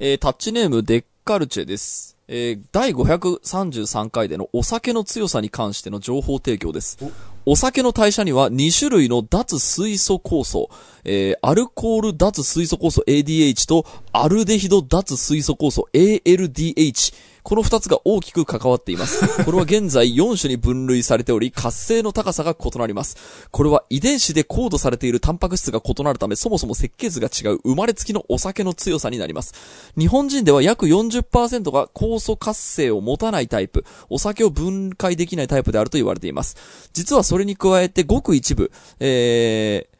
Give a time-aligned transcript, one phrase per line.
[0.00, 2.16] えータッチネームデッカルチェです。
[2.28, 6.98] えー第533回でのお酒の強さに関しての情報提供です。
[7.44, 10.70] お酒の代謝には2種類の脱水素酵素、
[11.02, 17.14] えーアルコール脱水素酵素 ADH とアルデヒド脱水素酵素 ALDH。
[17.42, 19.26] この2つが大きく関わっています。
[19.44, 23.16] これは現在4種に分類されており、活性の高さが異なります。
[23.50, 29.54] これは遺伝子でコードされているタンパク質が異なるため、そもそも設計図が違う生まれつきのお酒の強さになります。
[29.98, 36.56] 日本人では約40%が酵素活性を持たないタイプ、お酒を分解できないタイプであると言われています。
[36.92, 38.70] 実はそれに加えてごく一部、
[39.00, 39.98] えー、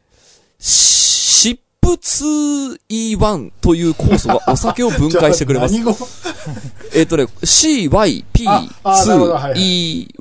[0.59, 1.59] シッ
[1.97, 1.99] プ
[2.89, 5.75] 2E1 という酵素がお酒を分解してくれます。
[6.93, 8.47] えっとね、CYP2E1
[8.83, 10.13] ああなるほどはいはいって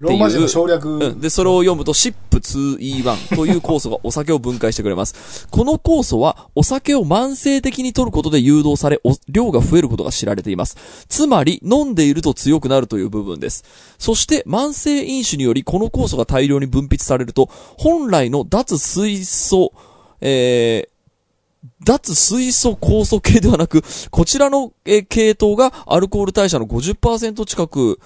[0.00, 0.88] ローマ字のいう、省略。
[0.88, 1.20] うん。
[1.20, 5.46] で、それを読むと SIP2E1 という酵素がお酒を分解してくれます。
[5.50, 10.76] この酵素はお酒を慢性的に摂ることで誘導され、お量が増えることが知られています。
[11.08, 13.64] つまり、飲んでいると強くなるという部分です。
[13.98, 19.72] そして、慢性飲酒によりこの酵素が大量に分泌されると、本来の脱水素、
[20.20, 20.91] えー、
[21.84, 24.72] 脱水素酵素系ではなく、こちらの、
[25.08, 28.00] 系統がアルコール代謝の50%近く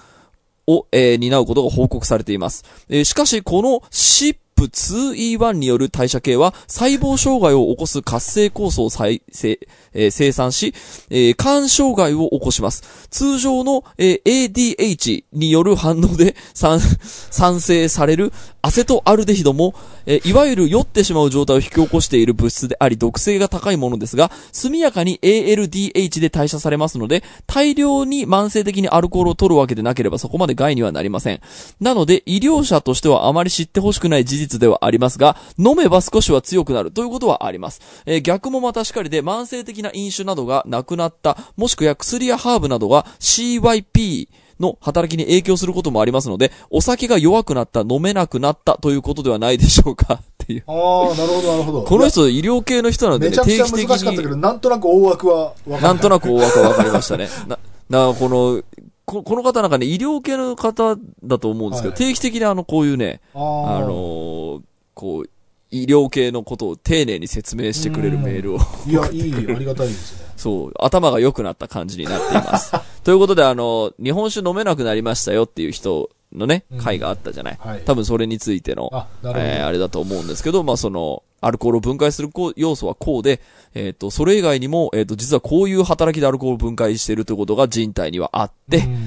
[0.67, 2.63] を、えー担うことが報告されています。
[2.89, 9.59] えーしかし、この SIP2E1 による代謝系は、細胞障害を起こす活性酵素を再生、
[9.93, 10.75] えー生産し、
[11.09, 13.07] えー肝障害を起こします。
[13.09, 16.79] 通常の、えー ADH による反応で産
[17.31, 19.73] 産生されるアセトアルデヒドも、
[20.07, 31.41] えいわゆる酔ってしまう状態を引き起こしている物質であり、毒性が高いものですが、速やかに ALDH で代謝されますので、大量に慢性的にアルコールを取るわけでなければそこまで害にはなりません。
[31.81, 37.81] なので、医療者としてはあまり知ってほしくない事実ではありますが、飲めば少しは強くなるということはあります。
[38.05, 44.27] えー逆もまたしかりで慢性的な飲酒などがなくなった、もしくは薬やハーブなどが CYP
[44.59, 50.63] の働きに影響することもありますので、お酒が弱くなった、飲めなくなったということではないでしょうか っていう。
[50.67, 51.83] ああ、なるほど、なるほど。
[51.83, 57.29] この人、医療系の人なんでね、めちゃくちゃ定期的に、難しかったけど、なんとなく大枠は分かなんとななく大枠は分かりましたね。
[57.47, 57.59] な、
[58.07, 58.61] な、この、
[59.05, 64.61] ここの方なんかね、医療系の方だと思うんですけど、はい定期的にあの、こういうね、ああーのー
[64.93, 65.29] こう、
[65.71, 70.27] 医療系のことを丁寧に説明してくれるメールを、いや、いい、ありがたいですね。
[70.37, 72.73] そう、頭が良くなった感じになっています。
[73.03, 77.57] ということで、あの、日本酒飲めなくなりましたよっていう人のねうん、回があったじゃない？
[77.57, 79.07] はい多分それについての、あ。
[79.23, 83.39] えーあれだと思うんですけど、まあ、その、アルコールを分解するこう要素はこうで、
[83.75, 89.06] えっ、と、それ以外にも、えっ、と、実はこういう働きでアルコールを分解しているということが人体にはあって、うん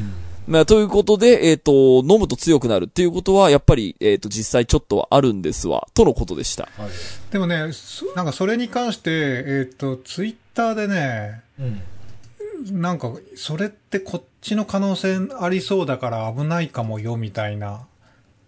[0.50, 6.68] まあ、ということで、えっ、と、飲むと強くなるっていうことは、やっぱり、えっ、と、実際ちょっとはあるんですわ、とのことでした。
[6.76, 6.90] はい。
[7.30, 12.80] でもね、そなんかそれに関して、えっ、と、ツイッターでね、うん。
[12.82, 17.86] なんか、それってこっちの可能性ありそうだから危ないかもよ、みたいな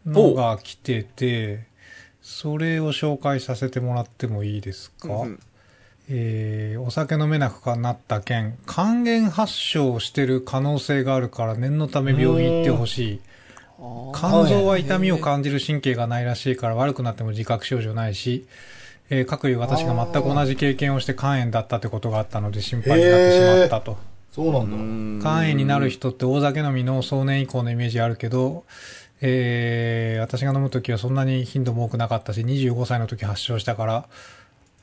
[0.04, 1.68] のが来てて、
[2.20, 5.40] それを紹介させてもらってもいいですか、うん
[6.14, 13.20] えーお酒飲めなくなった件、肝炎発症してる可能性があるから念のため病院行ってほしい。
[14.14, 18.46] 肝臓は痛みを感じる神経がないらしいから悪くなっても自覚症状ないし、
[19.08, 23.96] えー、各いう私が全く同じ経験をして肝炎だったってことがあったので心配になってしまったと。
[24.32, 25.22] そうなんだ。
[25.22, 28.64] 肝炎になる人って大酒飲みの壮年以降のイメージあるけど、
[29.22, 34.08] えー、私が飲むときはそんなに頻度も多くなかったし、25歳の時発症したから、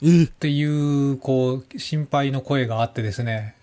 [0.01, 3.55] っていう、こう、心配の声があってですね。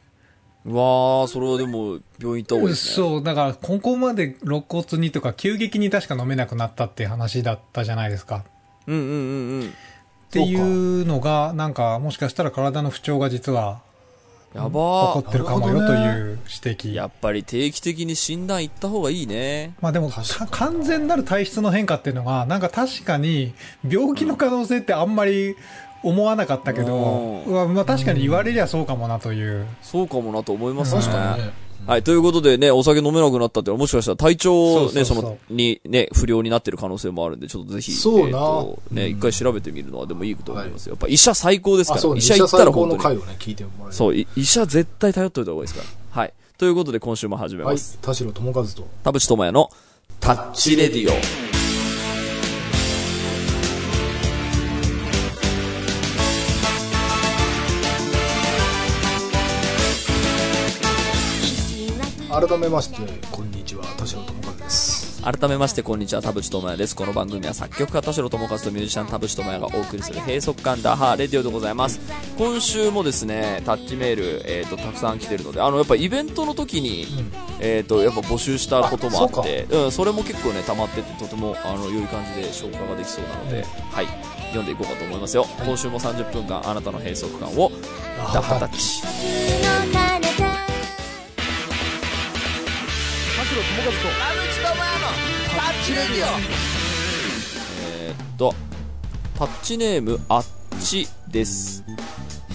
[0.64, 2.94] うわー、それはでも、病院行った方がいいですね。
[2.94, 8.44] そう、だから、ここまで肋骨にとか急激に確か飲めなくなったっていう話だったじゃないですか。
[8.86, 9.68] うんうんうんうん。
[9.68, 9.72] っ
[10.30, 13.80] ていうのが、なんか、もしかしたら体の不調が実は
[14.54, 14.70] や起ばー。
[14.70, 16.94] こってるかもよという指摘。
[16.94, 19.74] やっぱり定期的に診断行った方がいいね。
[19.80, 20.10] まあでも、
[20.50, 23.54] 完全なる体質の変化っていうのが、なんか確かに、
[23.88, 25.56] 病気の可能性ってあんまり
[26.06, 29.66] 思わなかったけど、うわまあ確かに言われりゃそうかもなという。
[29.82, 31.00] そうかもなと思いますね。
[31.00, 31.52] 確かにね。
[31.84, 40.92] はい、ということでね、お酒飲めなくなったってもしかしたら体調ね、その、にね、不良になってる可能性もあるんで、ちょっとぜひ、そうなえーとね、うん一回調べてみるのはでもいいと思いますよ。
[40.92, 42.16] やっぱ医者最高ですかあ、ら。
[42.16, 42.96] 医者行ったら本当に。
[42.96, 43.92] の回をね、聞いてもらえる。
[43.92, 46.22] そう、い医者絶対頼っといた方がいいですから。
[46.22, 46.32] はい。
[46.58, 47.98] ということで今週も始めはいます。。
[48.00, 48.88] 田代智和と。
[49.04, 49.70] 田淵智也の
[50.20, 51.55] タッチレディオ。
[62.46, 62.96] 改めまして、
[63.32, 63.82] こんにちは。
[63.98, 65.20] 田代智和です。
[65.22, 71.98] 改めましてこんにちは田淵智也ですこの番組は作曲家田代智和とミュージシャン田淵智也がお送りする閉塞感ダハーレディオでございます。
[72.38, 77.06] 今週もですねタッチメール、えー、とたくさん来てるのであのやっぱイベントの時に、
[77.58, 84.06] えー、とやっぱ募集したこともあってうん、それも結構ね溜まっててとてもあの良い感じで消化ができそうなので、はい。
[84.50, 87.72] 読んでいこうかと思いますよ、今週も30分間あなたの閉塞感を
[88.32, 90.45] ダハタッチ
[97.82, 98.54] えーっと、
[99.38, 100.46] タッチネームあっ
[100.80, 101.82] ちです。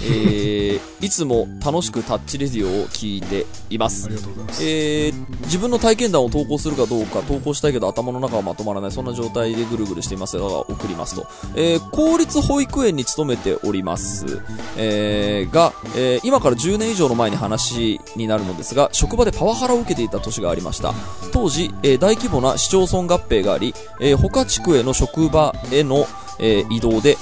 [0.03, 4.15] えー、いつも楽しくタッチレディオを聞いていますあり。
[4.15, 4.63] がとうございます。
[4.63, 14.41] えー、自分の体験談を投稿するかどうか投稿したいけど頭の中はまとまらないそんな状態でぐるぐるしていますが送りますと、えー公立保育園に勤めております、
[14.77, 20.93] えーが、えー今から10年以上の前に話になるのですが職場でパワハラを受けていた年がありました
[21.31, 26.05] 当時、えー大規模な市町村合併があり、えー他地区への職場への、
[26.39, 27.17] えー移動で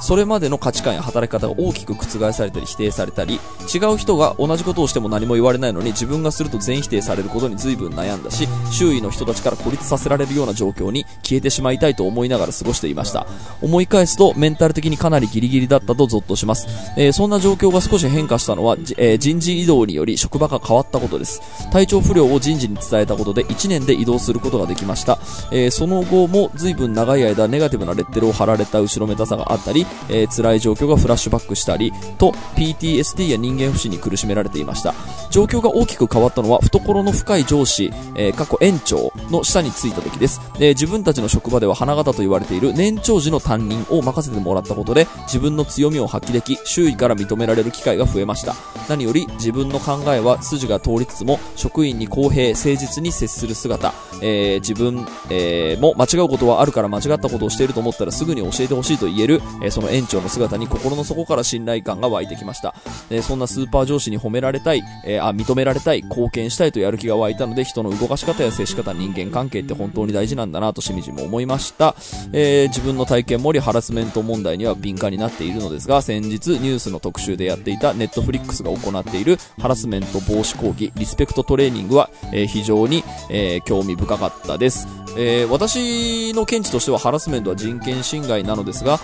[0.00, 3.40] それまでの価値観や働き方が大きく覆されたり否定されたり
[3.72, 13.26] 違う人が同じことをしても何も言われないのに自分がすると全否定されることに随分悩んだし周囲の人たちから孤立させられるような状況に消えてしまいたいと思いながら過ごしていました。
[13.60, 16.66] 思い返すとメンタル的にかなりギリギリだったとゾッとします、
[16.96, 21.70] えーそんな状況が少し変化したのは、えー人事異動により職場が変わったことです。
[21.70, 25.18] 体調不良を人事に伝えたことで1年で移動することができました、
[25.50, 34.94] えーその後も随分長い間ネガティブなレッテルを貼られた後ろめたさがあったり、えー辛い状況がフラッシュバックしたりと PTSD や人間不信に苦しめられていました。
[35.30, 48.54] 状況が大きく変わったのは懐の深い上司、えー過去園長の下についた時です、えー自分たちの職場では花形と言われている年長時の担任を任せてもらったことで自分の強みを発揮でき周囲から認められる機会が増えました。
[48.88, 53.92] 何より自分の考えは筋が通りつつも職員に公平誠実に接する姿、
[54.22, 62.74] えー自分、えーも間違うことはあるから間違ったことをしていると思ったらすぐに教えてほしいと言える、えーその園長の姿に心の底から信頼感が湧いてきました、
[63.10, 71.94] えーそんなスーパー上司に褒められたい、えーあ認められたい貢献したいとやる気が湧いたので人の動かし方や接し方人間関係って本当に大事なんだなとしみじみ思いました、
[72.32, 88.98] えー自分の体験もりハラスメント問題には敏感になっているのですが先日ニュースの特集でやっていたネットフリックスが行っているハラスメント防止講義リスペクトトレーニングは、え非常に、え興味深かったです、え私の見地としてはハラスメントは人権侵害なのですが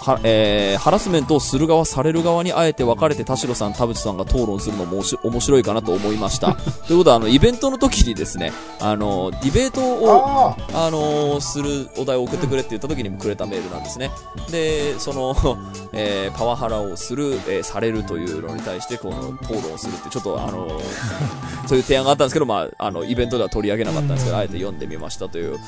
[0.00, 6.52] はえーハラスメントをする側、される側にあえて分かれて田代さん、田淵さんが討論するのもおもし面白いかなと思いました。
[6.86, 14.10] ということは、あの、イベントの時にですね、あの、ディベートを、ああのーするお題を送ってくれって言った時にもくれたメールなんですね。
[14.50, 15.34] で、その、
[15.92, 20.80] えーパワハラをする、えーされるというのに対して、この、討論をするって、ちょっとあのー
[21.66, 25.58] そういう提案があったんですけど、まあ、あの、イベントでは取り上げなかったんですけど、あえて読んでみましたという、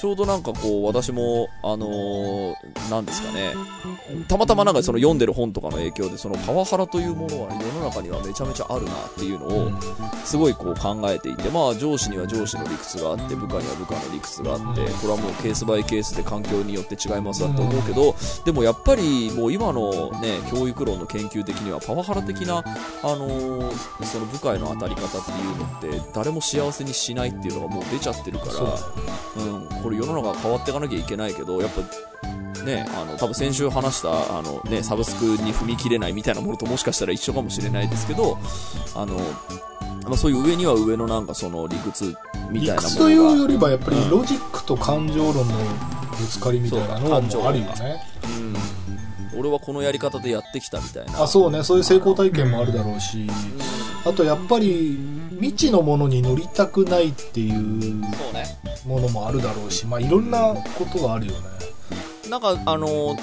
[0.00, 2.54] ちょうどなんかこう、私も、あのー
[2.90, 3.54] なんですかね、
[4.28, 9.70] たまたまなんかその読んでる本とかの影響で、そのパワハラというものは世の中にはめちゃめちゃあるなっていうのを、
[10.24, 23.70] すごいこう考えていて、まあ上司には上司の理屈があって、部下には部下の理屈があって、これはもうケースバイケースで環境によって違いますわと思うけど、でもやっぱりもう今のね、教育論の研究的にはパワハラ的な、あのー
[24.04, 28.52] その部下への当たり方っていうのって、誰も幸せにしないっていうのがもう出ちゃってるから、
[29.42, 29.58] う。
[29.58, 31.80] ん、これ世の中が変わっていかなきゃいけないけど、やっぱ
[32.64, 38.38] ね、あの多分先週話したあの、ね、サブスクに踏み切れないみたいなものともしかしたら一緒かもしれないですけど
[38.94, 39.16] あの、
[40.04, 42.16] まあ、そういう上には上のなんかその理屈
[42.50, 45.42] み理たいなも屈というよのが、りはやっぱりうんロジックと感情論の
[46.18, 48.02] ぶつかりみたいなのはもうあるよね。
[49.32, 51.22] うん、俺はこのやり方でやってきたみたいな。
[51.22, 51.62] あそうね。
[51.62, 53.26] そういう成功体験もあるだろうし。
[54.04, 54.98] あとやっぱり
[55.32, 58.02] 未知のものに乗りたくないっていう
[58.86, 59.86] ものもあるだろうし。
[59.86, 61.38] まあいろんなことがあるよね。
[62.28, 63.16] なんかあの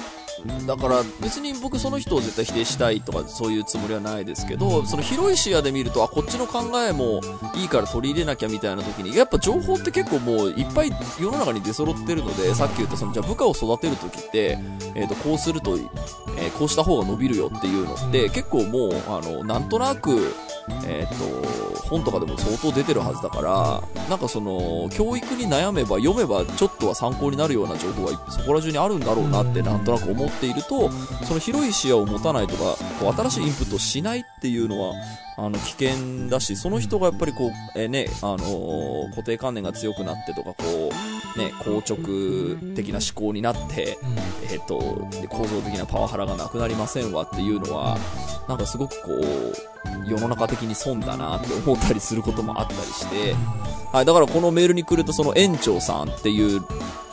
[0.66, 7.20] だから別に僕その人を絶対否定したいとかそういうつもりはないですけどその広い視野で見るとあこっちの考えも
[7.56, 10.90] いいから取り入れなきゃみたいな時にやっぱ情報って結構もういっぱい
[11.20, 14.58] 世の中に出揃ってるのでさっき言ったそのじゃあ部下を育てる時って、
[14.94, 15.88] えー、とこうすると、えー
[16.58, 20.34] こうした方が伸びるよっていうのって結構もうあのなんとなく
[20.84, 30.90] えー、と本とかでも相当出てるはずだからなんかその教育に悩めば読めばちょっとは参考になるような情報がそこら中にあるんだろうなってなんとなく思っていると、
[31.24, 34.94] その広い視野を持たないとか、こう新しいインプットをしないっていうのは、
[35.36, 40.90] あの、危険だし、その人がやっぱりこう、えーね、あのー固定観念が強くなってとか、こ
[41.36, 43.98] う、ね、硬直的な思考になって、
[44.50, 47.96] えっ、と、で構造的なパワハラがなくなりませんわっていうのは、
[48.48, 53.34] なんかすごくこう、世の中的に損だなって思ったりすることもあったりして、
[53.92, 56.60] はい、だからこのメールに来ると、その園長さんっていう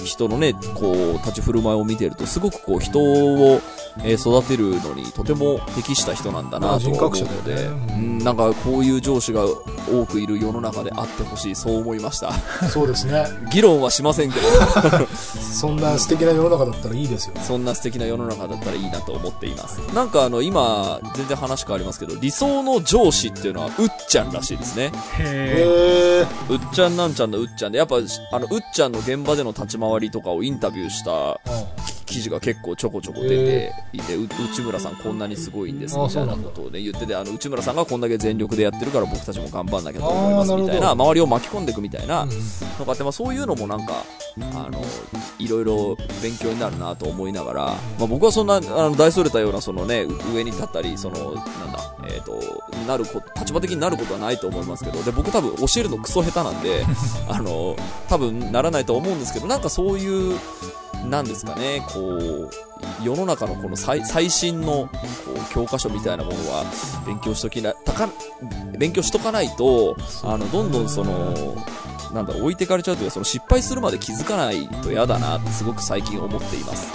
[0.06, 3.60] 人のね、こう、立ち振る舞いを見てると、すごくこう、人を、
[4.04, 7.62] えー育てるのにとても適した人なんだなと思うまあ人格者ので、ね
[7.96, 12.34] うん、なんかこういう上司が多くいる世の中であってほしい、そう思いました。
[12.70, 13.26] そうですね。
[13.52, 14.46] 議論はしませんけど、
[15.40, 17.36] そんな素敵な世の中だったらいいですよ。
[17.42, 19.80] そんな素敵な世の中だったらいいなと思っています。
[19.94, 24.92] なんかあの、今、全然話変わりますけど、理想の上司っていうのは、うっちゃんらしいですね。
[25.20, 26.28] へへえ。
[26.50, 27.98] うっちゃんなんちゃんのうっちゃんで、やっぱ、
[28.32, 31.40] あの、うっちゃんの現場での立ち回りとかをインタビューした
[32.06, 42.30] 記事が結構ちょこちょこ出ていて、う内村さんこんなにすごいんですみたいなことをね、言ってて、あの、内村さんがこんだけ全力でやってるから僕たちも頑張んなきゃと思いますみたいな、周りを巻き込んでいくみたいなうん
[42.80, 44.04] のがあって、まあそういうのもなんか、
[44.54, 44.82] あの、
[45.40, 47.66] いろいろ勉強になるなと思いながら、
[48.00, 52.40] まあ僕はそんな、あの、大それたような、そのね、上に立ったり、その、なんだ、えっ、と、
[52.88, 56.86] なるこ、立場的になることはないと思いますけど、で、僕多分教えるのクソ下手なんで、
[57.28, 57.76] あの、
[58.08, 60.40] 多分ならないと思うんですけど、なんかそういう、
[61.10, 62.50] なんですかね、こう、
[63.04, 64.90] 世の中のこの最最新のこ
[65.36, 66.66] う教科書みたいなものは
[67.06, 68.10] 勉強しときな、たか、
[68.78, 71.56] 勉強しとかないと、あの、どんどんその、
[72.14, 76.94] なんだろう、置いてかれちゃうというか、その失敗するまで気づかないと嫌だなってすごく最近思っています。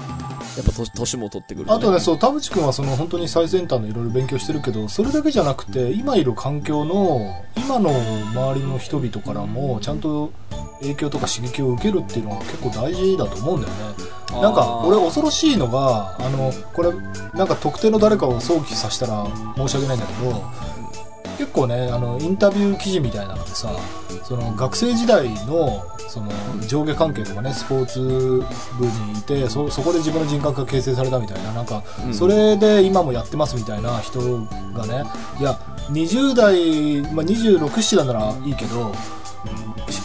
[0.57, 10.33] やっぱ年年も取ってくると、あとね、そう、田淵君はその本当に最先端のいろいろ勉強してるけど、それだけじゃなくて、今いる環境の、今の周りの人々からも、ちゃんと
[10.81, 14.41] 影響とか刺激を受けるっていうのは結構大事だと思うんだよね。
[14.41, 16.93] なんか、俺恐ろしいのが、あの、これ、
[17.35, 20.43] なんか特定の誰かを想起させたら申し訳ないんだけど、
[21.41, 23.71] 結構ね、あの、インタビュー記事みたいなのでさ、
[24.25, 26.31] その学生時代の、その
[26.67, 34.21] 上下関係とかね、スポーツ部にいて、そ、そこで自分の人格が形成されたみたいな、なんか、うんそれで今もやってますみたいな人
[34.75, 35.05] がね、
[35.41, 35.59] いや、
[35.91, 38.93] 20代、まあ、26、7だならいいけど、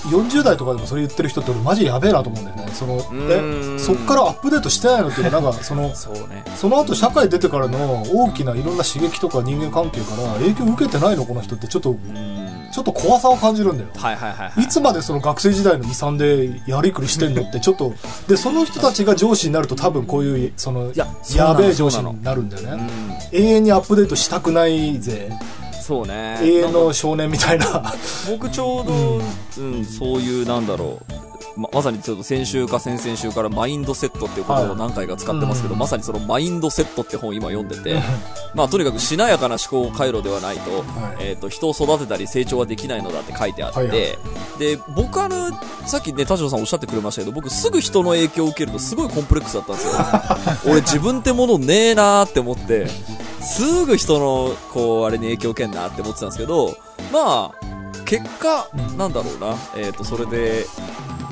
[0.10, 2.68] 40代とかでもそれ言ってる人って俺マジやべえなと思うんだよね。
[2.74, 2.98] その、
[3.30, 6.44] え、そっからアップデートしてないのっていうか、なんか その、そうね。
[6.56, 12.46] その後社会出てからの大きないろんな刺激とか人間関係から影響を受けてないのこの人ってちょっと、うん。
[12.72, 13.90] ちょっと怖さを感じるんだよ。
[13.96, 14.64] はいはいはい、はい。
[14.64, 17.94] いつまでその学生時代の遺産でやりくりしてんのって ちょっと、
[18.28, 22.84] で、その人たちが上司になると多分こういう、その、いやべえ上司になるんだようね。
[22.84, 22.90] ん。
[23.32, 25.32] 永遠にアップデートしたくないぜ。
[25.86, 26.40] そうね。
[26.42, 27.94] 永遠の少年みたいな。
[28.28, 31.26] 僕ちょうど、うん、そういう、なんだろう。
[31.56, 38.02] ま、まさにちょっと先週か先々週からマインドセットっていう言葉を何回か使ってますけど、はいまさにそのマインドセットって本を今読んでて、
[38.56, 44.00] まあとにかくしなやかな思考回路ではないと、はいえっ、と、人を育てたり成長はできないのだって書いてあって、はいはい
[44.60, 45.52] で、僕あの、
[45.86, 49.94] さっきね、田代さんおっしゃってくれましたけど、僕すぐ人の影響を受けるとすごいコンプレックスだったんですよ。
[50.72, 52.88] 俺自分ってものねえなーって思って、
[53.46, 56.78] すぐ人の、こう、あれに影響を受けんなって思ってたんですけど、
[57.14, 57.76] まあ、
[58.06, 58.98] 結果、うん。
[58.98, 60.66] なんだろうな、えっ、と、それで、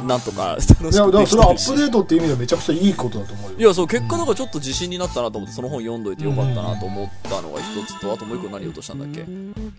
[0.05, 3.57] なんとか 楽しいや、だからくできそれはアップデートっていう意味ではめちゃくちゃいいことだと思うよ。
[3.57, 9.21] いや、そう、結果なんかちょっと自信になったなと思って、その本読んどいてよかったなと思ったのが一つと、あともう一個何言おうとしたんだっけ？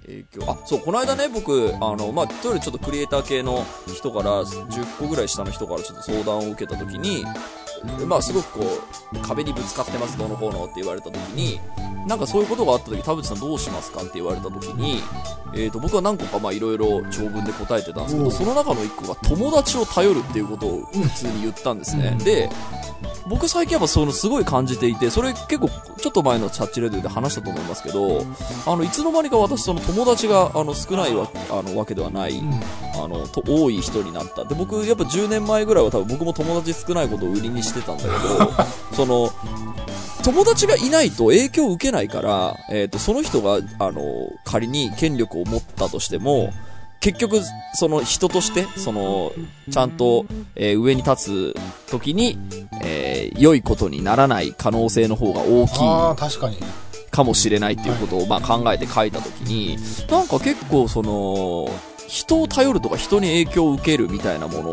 [0.07, 0.51] 影響。
[0.51, 3.65] あ、そう、この間ね、僕、あの、まあ、とりあえずちょっとクリエイター系の
[3.95, 7.25] 人から、10個ぐらい下の人からちょっと相談を受けたときに、
[8.07, 8.65] まあ、すごくこ
[9.13, 11.61] う、壁にぶつかってます、どのこうのって言われたときに、
[12.07, 15.03] なんかそういうことがあったとき、田淵さんどうしますかって言われたときに、
[15.57, 22.09] えっ、と、僕は何個かまあいろいろ長文で答えてたんですけど、その中の一個が友達を頼るっていうことを普通に言ったんですね。
[22.09, 22.51] うんで、
[23.27, 28.25] 僕最近やっぱそのすごい感じていて、それ結構ちょっと前のチャッチレディオで話したと思いますけど、
[28.67, 32.61] あの、いつの間にか私その友達があの少ないわあのわけではない、うん
[33.03, 34.45] あの、と多い人になった。
[34.45, 38.15] で、僕やっぱ10年前ぐらいは多分僕も友達少ないことを売りにしてたんだけど、
[38.95, 39.33] その、
[40.25, 44.03] 友達がいないと影響を受けないから、えっ、と、その人が、あの、
[44.45, 46.51] 仮に権力を持ったとしても、
[47.01, 47.41] 結局、
[47.75, 49.33] その人として、その、
[49.71, 50.25] ちゃんと、
[50.57, 52.39] えー上に立つ時に、
[52.83, 56.59] えー良いことにならない可能性の方が大きいああ、確かに。
[57.11, 59.77] かもしれないっていうことをまあ考えて書いたときに、
[60.11, 61.69] なんか結構その、
[62.15, 64.71] 人を頼るとか人に影響を受けるみたいなもの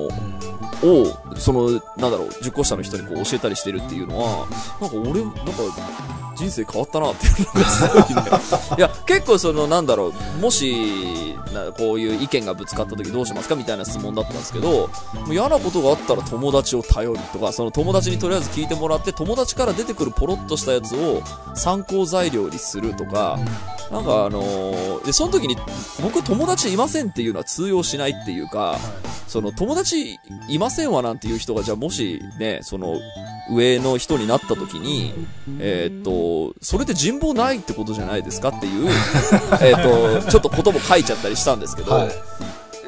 [0.87, 1.07] を、
[1.37, 1.81] その、なん
[2.11, 4.47] だろう、10個下の人にこう教えたりしてるっていうのは、
[4.79, 5.41] なんか俺、なんか、
[6.35, 8.77] 人生変わったなっていうのがすごいね。
[8.77, 14.89] いや、結構その、なんだろう、もし、なこういう意見がぶつかった時どうしますかみたいな質問だったんですけど、も
[15.29, 21.21] う嫌なことがあったら友達を頼るとか、その友達にとりあえず聞いてもらって、友達から出てくるポロッとしたやつを
[21.55, 23.37] 参考材料にするとか、
[23.91, 25.57] なんかあのーで、その時に、
[26.01, 28.77] 僕友達いませんっていうのは通用しないっていうか、
[29.27, 32.99] その友達いませんわなんていう人が、じゃあもしね、その、
[33.49, 35.13] 上の人になった時に、
[35.59, 38.89] えーっと、それって人望ないってことじゃないですかっていう、
[39.61, 42.11] えーっと、ちょっと言葉書いちゃったりしたんですけど、はい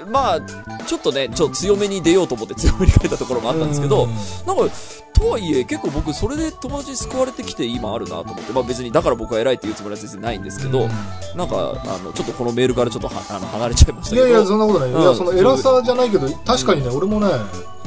[0.09, 0.41] まあ、
[0.85, 4.07] ちょっとね、ちょっと強めに出ようと思って強めに書いたところもあったんですけど、
[4.45, 4.75] なんか、
[5.13, 10.87] とはいえ、結構僕、それで友達に救われてきて今あるなと思って、まあ別に、だから僕は偉いって言うつもりは全然ないんですけど、
[11.35, 14.27] なんか、あの、ちょっとこのメールからちょっとはあの離れちゃいましたけど。
[14.27, 14.89] いやいや、そんなことない。
[14.89, 17.27] うんいや、その偉さじゃないけど、確かにね、俺もね、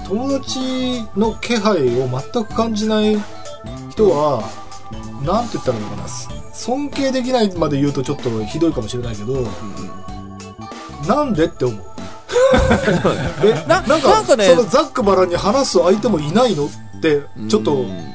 [0.07, 3.19] 友達の気配を全く感じない
[3.91, 4.43] 人は、
[5.25, 6.09] なんて言ったらいいのかな。
[6.53, 9.47] 尊敬できないまで言うとちょっとひどいかもしれないけど、うんうん
[11.07, 11.96] なんでって思う。
[13.45, 18.13] え、ななんか、なんかねそのザックバランに話す相手もいないのって、ちょっと、うん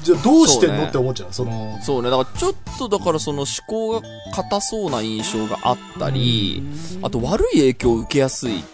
[0.00, 1.28] じゃあどうしてんの、って思っちゃう？
[1.32, 6.62] その、そうね、だからちょっとだからその思考が硬そうな印象があったり、
[7.02, 8.64] あと悪い影響を受けやすい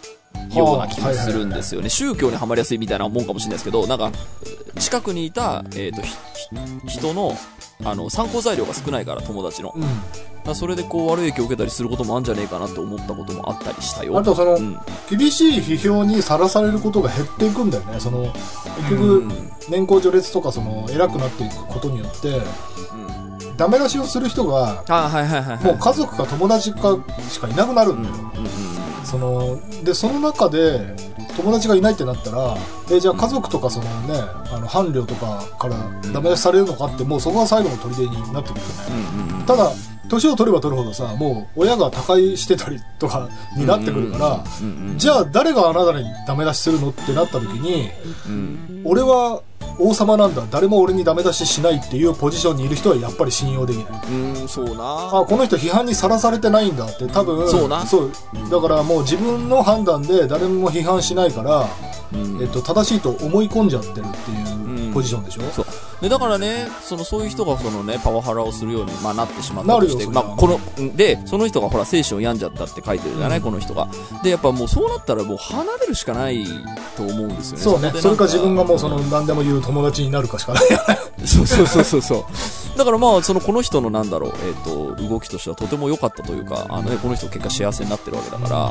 [0.55, 1.89] ような気もするんですよね。
[1.89, 4.11] 宗教にはまりやすいみたいなもんかもしれないですけど、なんか、
[4.79, 6.03] 近くにいた、えっ、と、
[6.87, 7.37] 人の、
[7.85, 9.73] あの、参考材料が少ないから、友達の。
[9.75, 9.85] うん。
[10.47, 14.19] らそれでこう悪い影響を受けたりすることもあるんじゃねえかなって思ったこともあったりしたよ。
[14.19, 14.79] あとその、うん。
[15.11, 17.99] 厳しい批評にさらされることが減っていくんだよね。
[17.99, 19.53] その、結う局、ん。
[19.71, 22.41] 年功序列とかその偉くなっていくことによってう
[23.53, 24.85] んダメ出しをする人が。
[25.63, 26.99] もう家族か友達か
[27.31, 28.74] しかいなくなるうんんうんだよ、うん
[29.15, 30.81] そのでその中で
[31.37, 32.57] 友達がいないってなったら
[32.91, 34.15] えじゃあ家族とかそのね
[34.53, 35.77] あの伴侶とかから
[36.13, 39.45] ダメ出しされるのかってもうそこが最後の砦になってくるよね。
[39.47, 39.71] ただ
[40.09, 44.45] 年を取れば取るほどさもう親が他界してたりとかになってくるから、
[44.97, 47.91] じゃあ誰があなたにダメ出しするのってなった時に
[48.27, 49.43] うん、俺は
[49.79, 50.45] 王様なんだ。
[50.51, 54.03] 誰も俺にダメ出ししないっていうポジションにいる人はやっぱり信用できない。
[54.09, 55.21] うん、そうな。
[55.21, 57.49] あこの人批判にさらされてないんだって多分。
[57.49, 57.85] そうな。
[57.87, 58.13] そう。
[58.51, 61.94] だからもう自分の判断で誰も批判しないから、うん
[62.41, 65.67] えっと、正しいと思い込んじゃってるっていうポジションでしょ、そう。
[66.01, 73.89] でだからねそのそういう人がその、ね、パワハラをするように、まあ、なってしまったとして、まあ、このでその人がほら精神を病んじゃったって書いてるじゃない、この人が。
[74.23, 76.45] でやっぱもうそうなったらもう離れるしかない
[76.97, 77.63] と思うんですよね。
[77.63, 77.91] そうね。
[77.91, 79.11] でそれか自分がもうそのん。
[79.11, 80.63] 何でも言う友達になるかしかない。
[81.27, 82.25] そうそうそうそうそう。
[82.77, 88.71] だからまあそのこの人のなんだろう、えっと動きとしてはとても良かったというかあの、ね、この人結果幸せになってるわけだから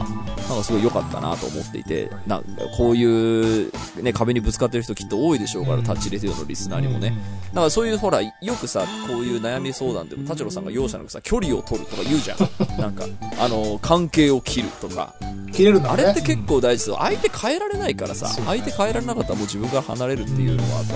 [0.49, 2.97] なんかすごい良かったなと思っていてなんかこう
[3.33, 7.13] いう、ね、壁にぶつかってる人きっと多いでしょうから、タッチレディオのリスナーにもね、
[7.49, 12.37] だからそういうほら、よくさ、こういう悩み相談でも、田代さんが容赦なくさ、距離を取るとか言うじゃん。
[12.79, 13.05] なんか、
[13.39, 15.15] あの、関係を切るとか。
[15.53, 16.97] 切れるんだねあれって結構大事ですよ。
[16.99, 20.93] 相手変えられないからさ、相手変えられなかったらもう自分から離れるっていうのはやっぱ、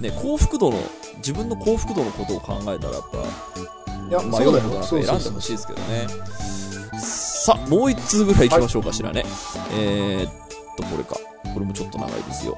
[0.00, 0.78] ね、幸福度の、
[1.18, 6.06] 自分の幸福度のことを考えたらやっぱ、迷そうことなく選んでほしいですけどね。
[6.98, 9.24] さあ、もう一通ぐらい行きましょうかしらね。
[9.72, 10.32] えーっ
[10.76, 11.27] と、これか。
[11.58, 12.56] これもちょっと長いですよ。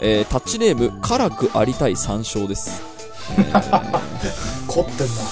[0.00, 2.80] えー、タッチネーム、辛くありたい参照です。
[3.36, 4.08] えー
[4.68, 5.22] 凝ってんな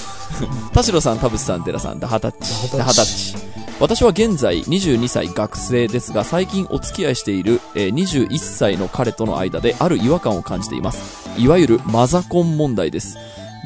[0.73, 2.71] 田代さん、田淵さん、寺さん、ダハタッチ。
[2.73, 3.35] ダダハタッハタッチ。
[3.79, 11.29] 私は現在22歳学生ですが、最近お付き合いしている、えー21歳の彼との間である違和感を感じています。
[11.37, 13.17] いわゆるマザコン問題です。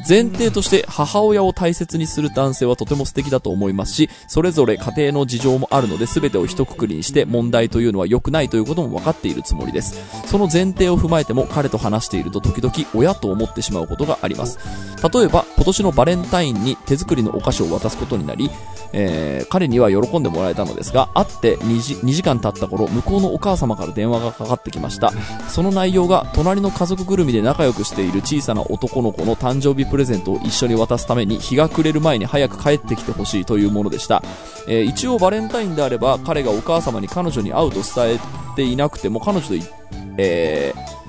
[0.08, 9.96] 前提として母親を大切にする男性はとても素敵だと思いますし、それぞれ家庭の事情もあるので全てを一括りにして問題というのは良くないということも分かっているつもりです。
[10.26, 14.58] その前提を踏まえても彼と話していると時々親と思ってしまうことがあります。
[15.12, 18.50] 例えば今年のバレンタインに手作りのお菓子を渡すことになり、
[18.92, 25.12] えー彼には喜んでもらえたのですが、会って2時 ,2 時間経った頃、向こうのお母様から電話がかかってきました。
[25.48, 34.22] その内容が、隣の家族ぐるみで仲良くしている小さな男の子の誕生日プレゼントを一緒に渡すために、日が暮れる前に早く帰ってきてほしいというものでした。
[34.68, 38.18] えー一応バレンタインであれば、彼がお母様に彼女に会うと伝え
[38.56, 39.54] ていなくても、彼女と、
[40.18, 41.02] えー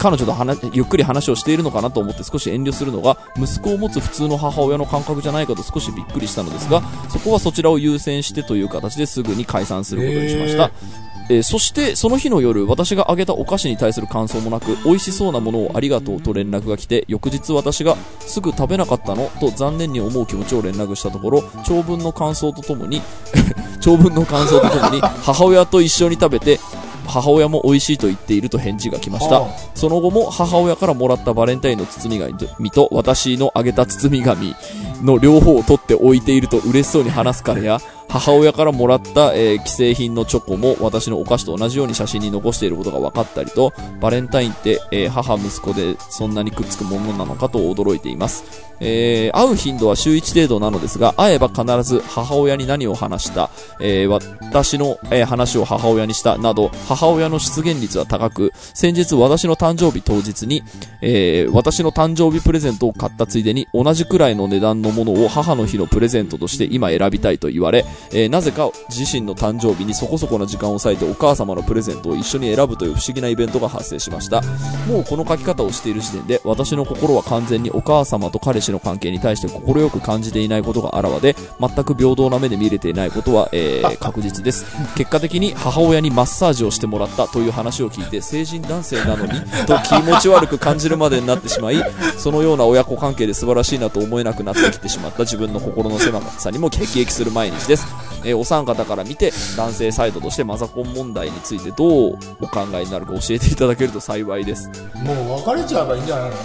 [0.00, 6.80] 彼女と話ゆっくり話をしているのかなと思って少し遠慮するのが息子を持つ普通の母親の感覚じゃないかと少しびっくりしたのですが
[7.10, 11.09] そこはそちらを優先してという形ですぐに解散することにしました、えー
[11.42, 23.00] そしてその日の夜私があげたお菓子に対する感想もなく美味しそうなものをありがとうと連絡が来て翌日私がすぐ食べなかったのと残念に思う気持ちを連絡したところ長文の感想とともに
[23.80, 26.60] 長文の感想とともに、母親と一緒に食べて、
[27.06, 29.40] 母親も美味しいと言っていると返事が来ました。
[29.40, 34.54] はその後も母親からもらったバレンタインの包み紙と私のあげた包み紙
[35.02, 48.44] の両方を取って置いていると嬉しそうに話す彼や、母親からもらった、えー既製品のチョコも私のお菓子と同じように写真に残していることが分かったりと、バレンタインって、えー母息子でそんなにくっつくものなのかと驚いています。
[48.80, 60.64] えー会う頻度は週1程度なのですが、会えば必ず母親に何を話した、えー私の、えー話を母親にしたなど、母親の出現率は高く、先日私の誕生日当日に、
[61.00, 74.42] えー私の誕生日プレゼントを買ったついでに、同じくらいの値段のものを母の日のプレゼントとして今選びたいと言われ、えーなぜか自身の誕生日にそこそこな時間を割いてお母様のプレゼントを一緒に選ぶという不思議なイベントが発生しました。
[74.88, 84.64] もうこの書き方をしている時点で、私の心は完全にお母様と彼氏の関係に対して快く感じていないことがあらわで、全く平等な目で見れていないことは、えー 確実です。
[84.96, 89.32] 結果的に母親にマッサージをしてもらったという話を聞いて、成人男性なのに、
[89.66, 91.76] と気持ち悪く感じるまでになってしまい、
[92.18, 97.86] そのような親子関係で素晴らしいなと思えなくなってきてしまった自分の心の狭さにも激激する毎日です。
[98.24, 104.68] えーお三方から見て、男性サイドとしてマザコン問題についてどうお考えになるか教えていただけると幸いです。
[104.96, 106.36] もう別れちゃえばいいんじゃないの？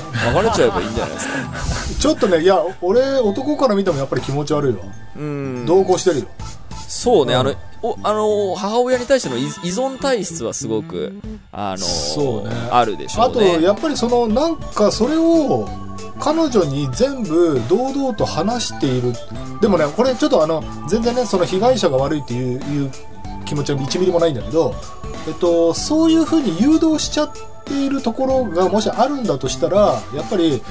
[0.42, 1.34] 別れちゃえばいいんじゃないですか？
[2.00, 4.80] ちょっとねいや俺男から見てもやっぱり気持ち悪いわ
[5.18, 5.66] うん。
[5.66, 6.26] 同行してるよ
[6.88, 11.20] そうね、うんあの、お、あの、母親に対しての依依存体質はすごく、
[11.52, 13.62] あの、そうねあるでしょあとうね。
[13.62, 15.68] やっぱりそのなんかそれを
[16.19, 19.13] 彼女に全部堂々と話している。
[19.62, 22.91] でもねこれちょっとあの全然ねその被害者が悪いっていう
[23.45, 24.73] 気持ちは1ミリもないんだけど、
[25.27, 27.31] えっと、そういうふうに誘導しちゃっ
[27.63, 30.62] ているところがもしあるんだとしたらやっぱり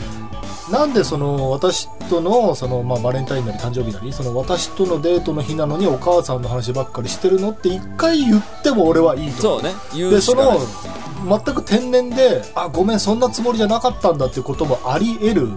[0.71, 11.41] なんでその私とのその、まあ、バレンタインなり誕生日なりその私とのデートの日なのにお母さんの話ばっかりしてるのって一回言っても俺はいいとそうね、言でそうしかないの。
[11.45, 15.57] 全く天然であごめんそんなつもりじゃなかったんだっていうこともあり得るうん。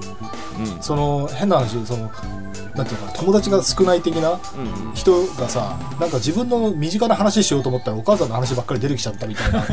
[0.82, 2.10] その変な話その
[2.78, 4.94] なんていうのかな友達が少ない的なうん。
[4.94, 9.66] 人がさなんか自分の身近な話しようと思ったらお母さんの話ばっかり出てきちゃったみたいな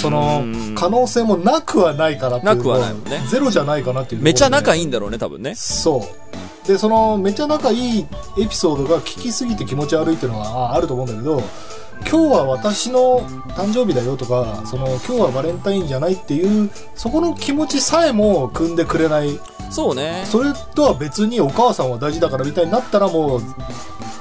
[0.00, 0.74] そのうん。
[0.74, 3.22] 可能性もなくはないかなっていうなくはないもんね。
[3.30, 5.54] ゼロじゃないかなっていうめちゃ仲いいいんだろうね、多分ね。
[5.54, 6.66] そう。
[6.66, 8.06] でそのめちゃ仲いい
[8.38, 11.42] エピソードが聞きすぎて気持ち悪いっていうのはああると思うんだけど
[12.10, 13.20] 今日は私の
[13.50, 19.38] 誕生日だよとかその今日はバレンタインじゃないっていうそこの気持ちさえも汲んでくれない
[19.74, 20.22] そうね。
[20.24, 23.40] それとは別にお母さんは大事だからみたいになったらもう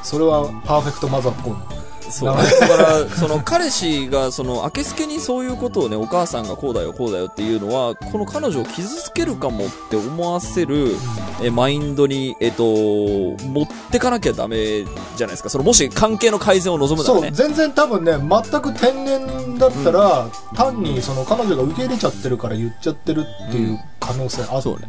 [0.01, 2.43] それはパーフェクトマザーコンそうね。
[2.59, 10.95] だから、その彼氏が、その、明けすけにそういうことをね、お母さんがこうだよ、こうだよっていうのは、この彼女を傷つけるかもって思わせる、
[11.41, 14.87] え、マインドに、えっと、持ってかなきゃダメじゃ
[15.21, 15.49] ないですか。
[15.49, 17.35] その、もし関係の改善を望むなそうらね。
[17.35, 24.79] 全然多分ね全く天然だったら、単にその彼女が受け入れちゃってるから言っちゃってるっていう可能性あって、そう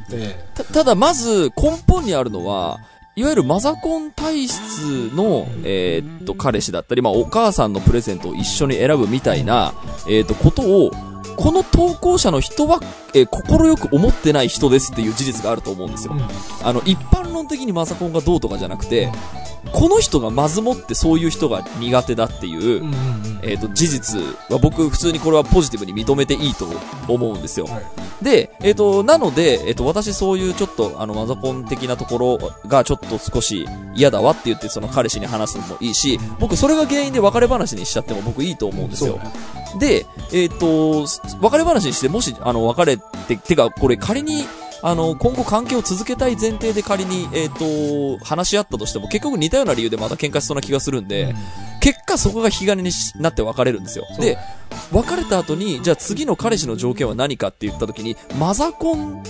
[0.54, 2.80] たただ、まず、根本にあるのは、
[3.16, 9.72] いわゆるマザコン体質の、えーっと、彼氏だったり、まあ、お母さんのプレゼントを一緒に選ぶみたいな、
[10.08, 10.90] えーっと、ことを、
[11.36, 12.80] この投稿者の人は、
[13.14, 16.14] えー心く思ってない人ですっていう事実があると思うんですよ。
[16.64, 19.12] あの、一般論的にマザコンがどうとかじゃなくて、
[19.72, 24.18] この人がまずもってそういう人が苦手だっていう、うんうんうんえーっと、事実
[24.50, 26.66] は僕、普通にこれはポジティブに認めていいと
[27.08, 27.66] 思うんですよ。
[27.66, 27.84] はい
[28.22, 39.20] で、えっ、と、なので、えっ、と、私そういうちょっと、あの、マザコン的なところがちょっと少し嫌だわって言って、その彼氏に話すのもいいし、僕それが原因で別れ話にしちゃっても僕いいと思うんですよ。
[39.78, 41.06] で、えっ、と、
[41.40, 44.44] 別れ話にして、もし、あの、別れて、てか、これ仮に、
[44.86, 51.34] あの、今後関係を続けたい前提で仮に、えっ、と、話し合ったとしても、結局似たような理由でまた喧嘩しそうな気がするんで、
[51.80, 54.04] 結果そこが引き金にしなって別れるんですよ。
[54.20, 54.36] で、
[54.92, 59.24] 別れた後に、じゃあ次の彼氏の条件は何かって言った時に、マザコン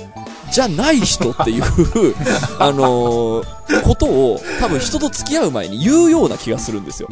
[0.53, 1.63] じゃない人っていう、
[2.59, 7.09] あのーことを多分人と付き合う前に言うような気がするんですよ。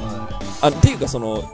[0.60, 1.44] あっていうかその、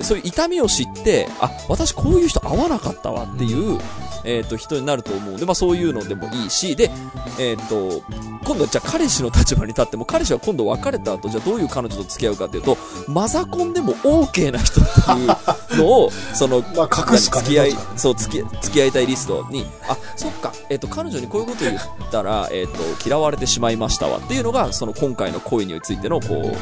[0.00, 3.78] そういう痛みを知って、あ、私こういう人合わなかったわっていう、
[4.24, 6.90] えっ、と、人になると思うんで、まあそういうのでもいいし、で、
[7.38, 8.02] えっ、と、
[8.44, 21.78] 今度じゃあ彼氏の立場に立っても、彼氏は今度別れた後、じゃあどういう彼女と付き合うかっていうと、マザコンでも OK な人っていうのを、 その、まあ隠す付き合いそう、付き付き合いたいリストに、あ、そっか、えっ、と、彼女にこういうこと言っ
[22.10, 26.56] たら、えっ、と、嫌われてしまいましたわっていうのが、その今回の恋についての、こう、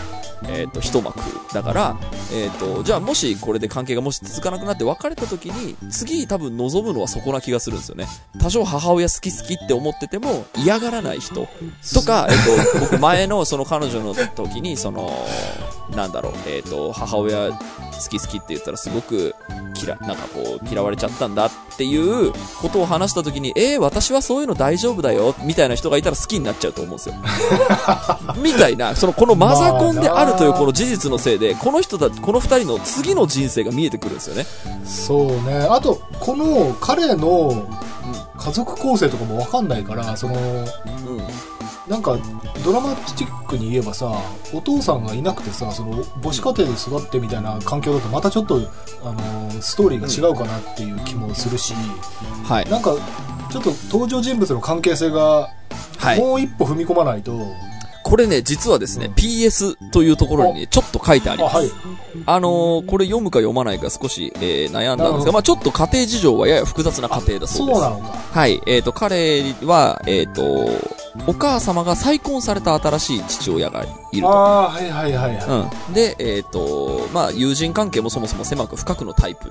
[0.49, 1.19] えっ、と、一幕
[1.53, 1.97] だから、
[2.33, 8.07] えっ、と、じゃあもしこれで関係がもし続かなくなって別れた時に、次多分望むのはそこな気がするんですよね。
[8.41, 11.47] 多少母親好き好きって思ってても嫌がらない人
[11.95, 15.13] とか、えっと、僕前のその彼女の時に、その、
[15.95, 17.59] なんだろう、えっと、母親好
[18.09, 19.35] き好きって言ったらすごく
[19.83, 21.97] 嫌、なんかこう、嫌われちゃったんだってい
[22.29, 27.15] うことを話した時に、えー、私はそういうの大丈夫だよ、みたいな人がいたら好きになっちゃうと思うんですよ。
[28.43, 34.47] みたいな、その、このマザコンであるというこの事実のせいで、この人たち、この二人の次の人生が見えてくるんですよね。
[34.85, 37.67] そうねあとこの彼の
[38.37, 40.67] 家族構成とかも分かんないからそのうん。
[41.89, 42.17] なんか
[42.65, 44.11] ドラマチックに言えばさ
[44.55, 48.61] お父さんがいなくてさその母子家庭で育ってみたいな環境だとまたちょっと
[49.03, 51.75] あのストーリーが違うかなっていう気もするし、
[52.45, 52.71] はい。
[52.71, 52.95] なんか
[53.53, 55.51] ちょっと登場人物の関係性が
[55.99, 56.19] はい。
[56.19, 57.39] もう一歩踏み込まないと、
[58.03, 61.55] これね、実はですね、PS というところにねちょっと書いてあります。
[61.55, 61.71] あはい
[62.27, 67.81] あのーこれ読むか読まないか少し、えー悩んだんですが、まあちょっと家庭事情はやや複雑な家庭だそうです。
[67.81, 68.61] そうなのかはい。
[68.67, 70.69] えっ、と、彼は、えっ、と、
[71.27, 74.29] お母様が再婚された新しい父親がいると。
[74.29, 75.95] ああーはいはいはいはい、うん。
[75.95, 79.49] で、えっ、と、まあ友人関係もそもそも狭く深くのタイプ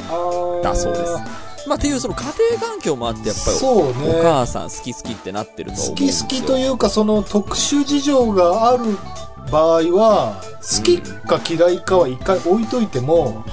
[0.61, 1.50] だそうです。
[1.67, 6.27] まあっていうその家庭環境もあって、やっぱりそうおね母さん好き好きってなってると思う好んですよ。
[6.29, 8.83] き好きというかその特殊事情がある
[9.51, 13.43] 場合は好きか嫌いかは一回置いといても、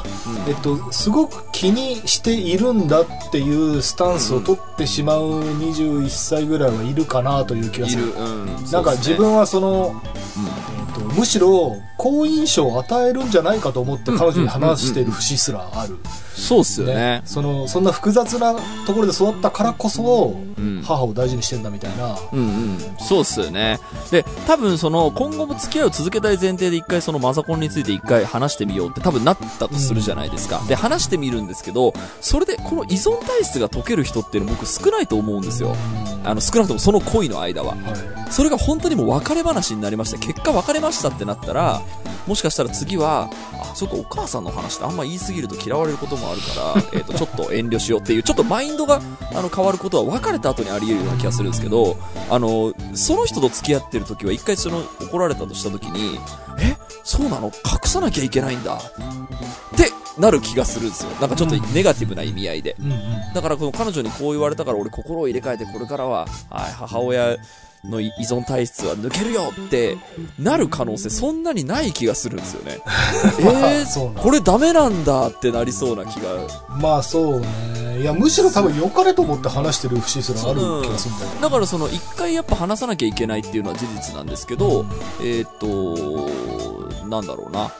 [0.47, 8.13] えっと、すごく気にしているんだっていうスタンスを取ってしまう21歳ぐらいはいるかなという気がする。
[8.13, 8.47] うん。
[8.71, 15.99] なんか自分はその、うんえっと、むしろ好印象を与えるんじゃないかと思って彼女に話している節すらある、
[16.39, 17.23] そうっすよね。
[17.25, 18.55] そのそんな複雑な
[18.87, 20.83] ところで育ったからこそうん。
[20.83, 22.79] 母を大事にしてんだみたいな、うんうん。
[22.99, 23.79] そうっすよね。
[24.11, 30.61] で、多分その、今後も付き合いを続けたい前提で一回そのマザコンについて一回話してみようって多分なったとするじゃないですか。
[30.69, 35.75] で、話してみるんですけど、それでこの依存体質が解ける人っていうの僕少ないと思うんですよ。
[36.25, 37.71] あの、少なくともその恋の間は。
[37.71, 41.81] はいそれが本当にもう別れ話になりまして、結果別れましたってなったら、
[42.27, 49.01] もしかしたら次は、あ、そっか、お母さんの話ってあんま言いすぎると嫌われることもあるから、 えっ、と、ちょっと遠慮しようっていう、ちょっとマインドが、
[49.35, 51.97] あの、変わることは別れた後にあり得るような気がするんですけど、
[52.31, 56.19] あの、その人と付き合ってる時は一回その、怒られたとした時に、
[56.61, 57.47] えそうなの？
[57.47, 61.11] 隠さなきゃいけないんだってなる気がするんですよ。
[61.21, 62.77] なんかちょっとネガティブな意味合いで。
[63.35, 67.39] だからこの彼女にこう言われたから俺心を入れ替えてこれからは、はい、母親
[67.85, 69.97] の依存体質は抜けるよって
[70.39, 72.81] なる可能性そんなにない気がするんですよね。
[73.41, 76.31] えー、これダメなんだってなりそうな気が。
[76.81, 84.87] まあそうねいやむしろ多分良かれと思って話してる節すらある気がするんだよねだからその一回やっぱ話さなきゃいけないっていうのは事実なんですけど、
[85.21, 87.73] えーっと、なんだろうな。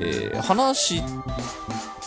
[0.00, 1.02] えー話し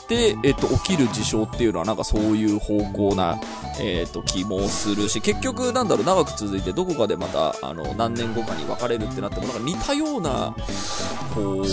[0.07, 3.39] て、えーっと、起きる事象っていうのはなんかそういう方向な、
[3.79, 10.55] えーっと、気もするし、結局なんだろう、長く続いてどこかでまた、あの、何年後かに別れるってなっても、なんか似たような、
[11.33, 11.63] こう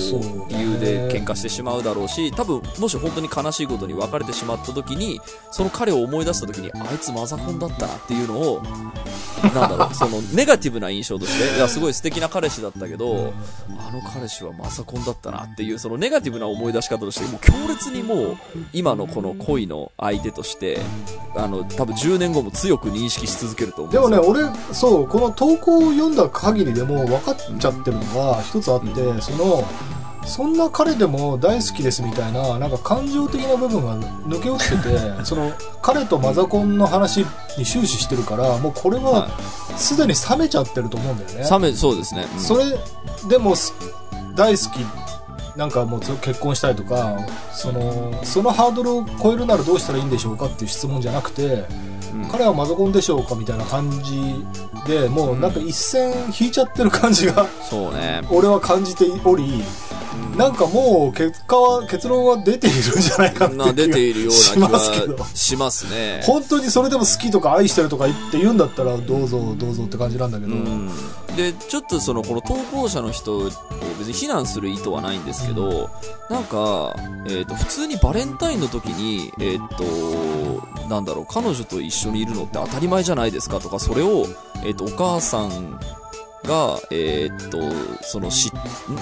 [0.48, 8.62] 理由で喧嘩してしまうだろうし、多分、もし本当に悲しいことに別れてしまった時に、その彼を思い出した時に、あいつマザコンだったなっていうのを、
[9.42, 13.32] なんだろう、 その、ネガティブな印象として、いや、すごい素敵な彼氏だったけど、
[13.78, 18.21] あの彼氏はマザコンだったなっていう、そのネガティブな思い出し方として、もう強烈にもう、
[18.72, 20.78] 今のこの恋の相手として、
[21.36, 24.42] あの、多分10年後も強く認識し続けると思うんでもねよ俺
[24.74, 29.64] そうこの投稿を読んだ限りでも分かっちゃってるのが一つあって、その
[30.24, 37.26] そんな彼でも大好きですみたいななんか感情的な部分が抜け落ちてて その彼とマザコンの話
[37.58, 39.30] に終始してるからもうこれはは
[39.76, 42.26] すでに冷めちゃってると思うんだよね、冷め、そうですね。
[42.34, 42.40] うん。
[42.40, 42.64] それ
[43.28, 43.74] でもす
[44.34, 44.84] 大好き
[45.56, 47.18] なんかもうず結婚したいとか
[47.52, 51.64] そのそのハードルを超えるならどうしたらいいんでしょうかっていう質問じゃなくて
[52.14, 54.44] うん彼はマザコンでしょうかみたいな感じ
[54.86, 58.22] でもうなんか一線引いちゃってる感じがそうね。
[58.30, 59.62] 俺は感じており
[60.36, 65.16] なんかもう結果は結論は出ているんじゃないかってな出ているようしな気ますけど。
[65.16, 66.22] はしますね。
[66.24, 70.88] 本当にそれでも好きとか愛してるとか言って言うんだったらどうぞどうぞって感じなんだけど、うん、
[71.36, 73.44] でちょっとそのこの投稿者の人を
[73.98, 75.90] 別に非難する意図はないんですけど
[76.30, 76.94] なんか、
[77.26, 84.26] えー、と普通にバレンタインの時に、えー、となんだろう彼女と一緒にいるのって当たり前じゃないですかとかそれを、
[84.64, 85.80] えー、とお母さん
[86.44, 87.58] が、えー、と
[88.02, 88.56] そのしん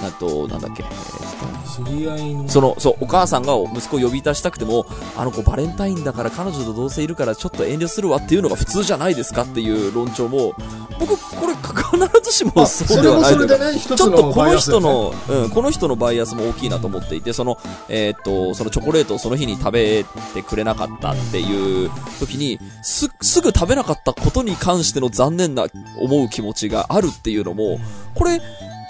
[0.05, 2.49] あとなんだっけ、えーと知り合いの。
[2.49, 10.53] その、そう、お母さんが息子を呼び出したくても、あの子バレンタインだから彼女と同棲いるからちょっと遠慮するわっていうのが普通じゃないですかっていう論調も、
[10.99, 17.57] 僕、これ、必ずしもそうそではないというかでねちょっとこの人の、うん、この人のバイアスも大きいなと思っていて、その、
[17.89, 25.67] えーっと、そのチョコレートをその日に食べてくれなかったっていう時に、す、すぐ食べなかったことに関しての残念な
[25.99, 27.79] 思う気持ちがあるっていうのも、
[28.15, 28.41] これ、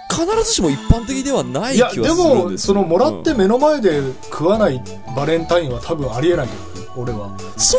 [0.10, 4.84] 必ずしも一般的ではないいやで気はするんもですそのもらっうんて目の前で食わない
[5.16, 6.54] バレンタインは多分ありえないと
[7.02, 7.38] 思うよ俺は。
[7.56, 7.78] そ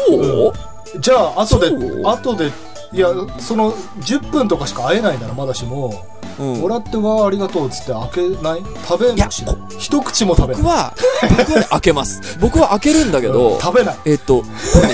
[0.96, 1.68] う、じゃあ後で
[2.03, 2.51] 後で
[2.94, 6.07] いやその10分とかしか会えないならまだしも、
[6.38, 6.61] うん。
[6.62, 8.62] もらってわあありがとうっつって開けない？
[8.88, 10.62] 食べいやもしない一口も食べない。
[10.62, 10.94] 僕は、
[11.38, 12.38] 僕は開けます。
[12.40, 13.96] 僕は開けるんだけど、食べない。
[14.07, 14.42] えっと、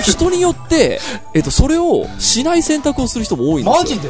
[0.03, 0.99] 人によって、
[1.33, 3.79] えっと、それをしない選択をする人も多いんですよ。
[3.79, 4.09] マジで？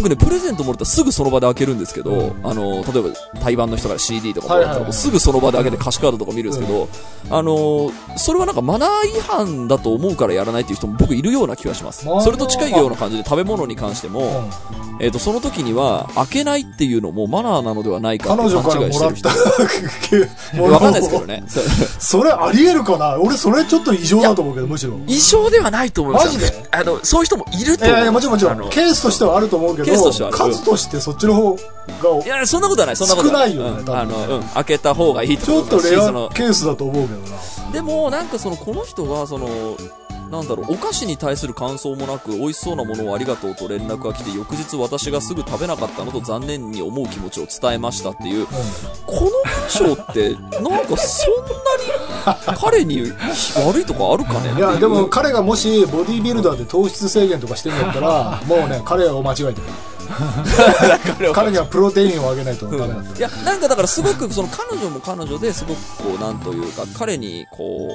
[0.00, 6.88] 僕ね、プレゼントもらったらすぐその場で開けるんですけど、あの、例えば、対バンの人から CD とかもらったらすぐその場で開けて歌詞カードとか見るんですけど、
[7.30, 12.06] あの、それはなんかマナー違反だと思うからやらないっていう人も僕いるような気がします。
[12.22, 14.50] それと近いような感じで食べ物に関しても、うん。
[15.02, 19.28] えっと、その時には開けないっていうのもマナーなのではないかって勘違いしてる人。
[20.62, 21.42] わかんないですけどね。
[21.98, 23.18] それありえるかな？
[23.18, 24.98] 俺それちょっと異常だと思うけどむしろ。
[25.06, 26.32] 異常ではないと思いますよ。
[26.32, 26.68] マジで？
[26.70, 27.96] あの、そういう人もいると思う。
[27.96, 31.60] いやいやもちろんもちろケースとしてはあると思うけケースとしては数としてそっちの方が
[32.24, 37.72] いや、そんなことはない、そんなことは少ないよねあの、うん、開けた方がいいとちょっとレアケースだと思うけどな。
[37.72, 39.48] でも、なんかその、この人が、その、
[40.30, 48.46] なんだろう、お菓子に対する感想もなく、美味しそうなものをありがとうと連絡が来て、翌日私がすぐ食べなかったのと残念に思う気持ちを伝えましたっていう、
[49.06, 49.30] この
[49.86, 51.59] 文章って、なんかそん
[52.60, 53.12] 彼に
[53.66, 54.52] 悪いとこあるかね？
[54.56, 59.62] いやでも彼がもしボディービルダーで糖質制限とかしてるんだったらもうね彼を間違えてる
[61.32, 63.16] 彼にはプロテインをあげないとダメなんだ。
[63.16, 67.88] いや、なんかだからすごく、その彼女も彼女ですごくこう、なんというか、彼にこ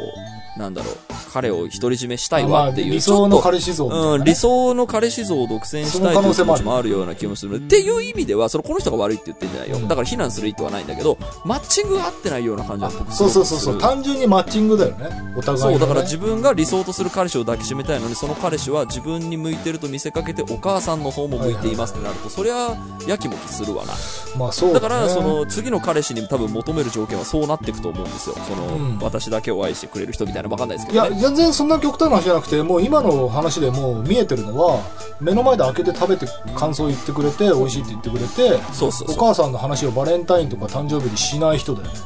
[0.55, 0.95] う、なんだろう、
[1.33, 3.97] 彼を独り占めしたいまあわっていう、理想の彼氏像ね。
[4.17, 7.57] うん、理想の彼氏像を独占したいという気持ちもあるような気もする。
[7.57, 9.77] っていう意味では、そのこの人が悪いって言ってんじゃないよ。
[9.77, 9.87] うん。
[9.87, 13.77] だから非難する意図はないんだけど、マッチングが合ってないような感じは僕そうそうそうそう。
[13.79, 15.09] 単純にマッチングだよね。
[15.35, 22.75] お互いの、ね、そう、だから自分が理想とする彼氏を抱きしめたいのに、その彼氏は自分に向いてると見せかけて、お母さんの方も向いていますってなると、そりゃ、
[23.07, 23.93] やきもきするわな。
[24.37, 28.35] まあそうだ,、ね、だから、その、次の彼氏に多分求める条件はそうなっていくと思うんですよ。
[28.47, 31.21] その、うん私だけを愛してくれる人みたいなわかんないですけいやどね。
[31.21, 34.79] 全然そんな極端な話じゃなくてもう今の話でもう見えてるのは
[35.19, 39.13] 目の前で開けて食べて感想言ってくれて美味しいって言ってくれてお。
[39.15, 41.99] 母さんの話をバレンタインとか誕生日にしない人だよね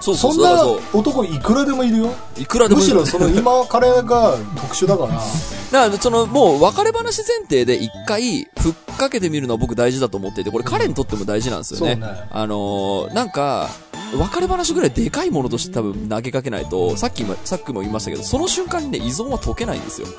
[0.00, 0.44] そうそそう。
[0.44, 2.40] そうんな男いくらでもいるよう。
[2.40, 5.20] いくらでもいるむしろその今彼が特殊だから
[5.70, 11.94] だから、その、もう、別れ話前提で一回、ふっかけてみるのは僕大事だと思っていて、これ彼にとっても大事なんですよね。
[11.94, 13.70] ねあのーなんか、
[14.12, 20.08] 別れ話ぐらいでかいものとして多分投げかけないと、さっきも、さっきも言いましたけど、その瞬間にね、依存は解けないんですよ。
[20.08, 20.14] ね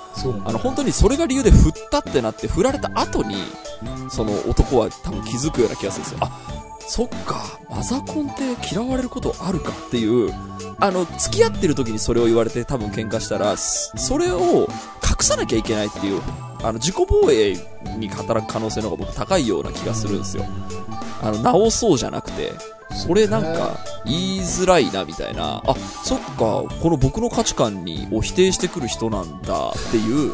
[0.46, 3.36] あの、本当にそれが理由で振ったってなって、振られた後に、
[4.10, 6.20] その男は多分気づくような気がするんですよ。
[6.22, 6.32] あ、
[6.92, 10.34] そっか、マザコンって嫌われることあるかっていう、
[10.78, 14.68] あの、付き合ってる時にそれを言われて多分喧嘩したら、それを
[15.02, 16.22] 隠さなきゃいけないっていう、
[16.62, 17.56] あの、自己防衛
[17.98, 20.46] に働く可能性の方が僕高いような気がするんですよ。
[21.22, 22.52] あの、直そうじゃなくて、
[22.94, 30.34] それなんか言いづらいなみたいな、あ、そっか、この僕の価値観にを否定してくる人なんだっていう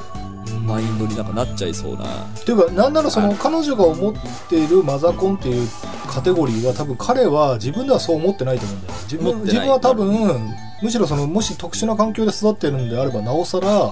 [0.65, 2.05] マインドになんかなっちゃいそうな。
[2.05, 4.13] っていうかなんならその彼女が思っ
[4.49, 5.67] ているマザコンっていう
[6.07, 13.91] カテゴリーは多分彼は自分ではそう思ってないと思うんだよ自分自分は多分むしろそのもし特殊な環境で育ってるんであればなおさら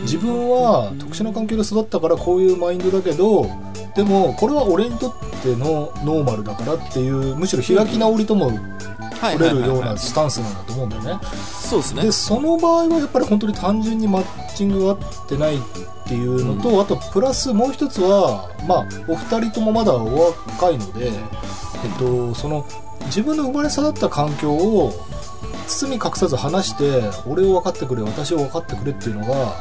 [0.00, 3.46] 自分は特殊な環境で育ったからこういうマインドだけど
[3.94, 11.18] でもこれは俺にとってのノーマルだからっていうむしろ開き直りともは取れるようなスタンスなんだと思うんだよね。
[11.24, 12.02] そうですね。
[12.02, 12.12] で。
[12.12, 15.58] その場合はやっぱり本当に単純にマッチングが合ってない
[16.06, 22.64] っていうのと、あとプラスもう一つはまあお二人ともまだお若いので、えっと、その
[23.06, 24.92] 自分の生まれ育った環境を
[25.66, 29.56] 包み隠さず話して俺を分かってくれ私を分かってくれっていうのが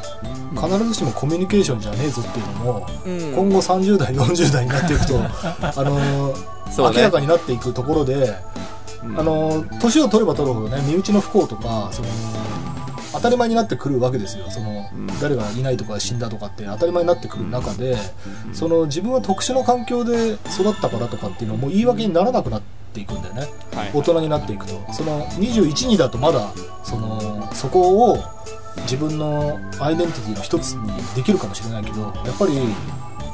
[0.55, 3.19] 必ずしもコミュニケーションじゃねえぞっていうのも、うん。
[3.33, 5.19] 今後30代40代になっていくと
[5.81, 6.55] あのね。
[6.77, 8.35] 明らかになっていくところで
[9.03, 9.19] うん。
[9.19, 12.07] あの年を取れば取るほどね身内の不幸とかその
[13.15, 14.45] 当たり前になってくるわけですよ。
[14.49, 15.07] その、うん。
[15.19, 17.95] 誰がいないとか死んだとかって当たり前になってくる中で、
[18.53, 22.61] その自分は特殊な環境で育ったからとかっていうのはもう言い訳にならなくなっ
[22.93, 23.41] ていくんだよね。
[23.73, 23.91] はい。
[23.93, 24.93] 大人になっていくと。
[24.93, 26.51] その21にだとまだ
[26.83, 28.17] そのそこを
[28.83, 32.53] 自分のアイデンティティの一つにできるかもしれないけどやっぱり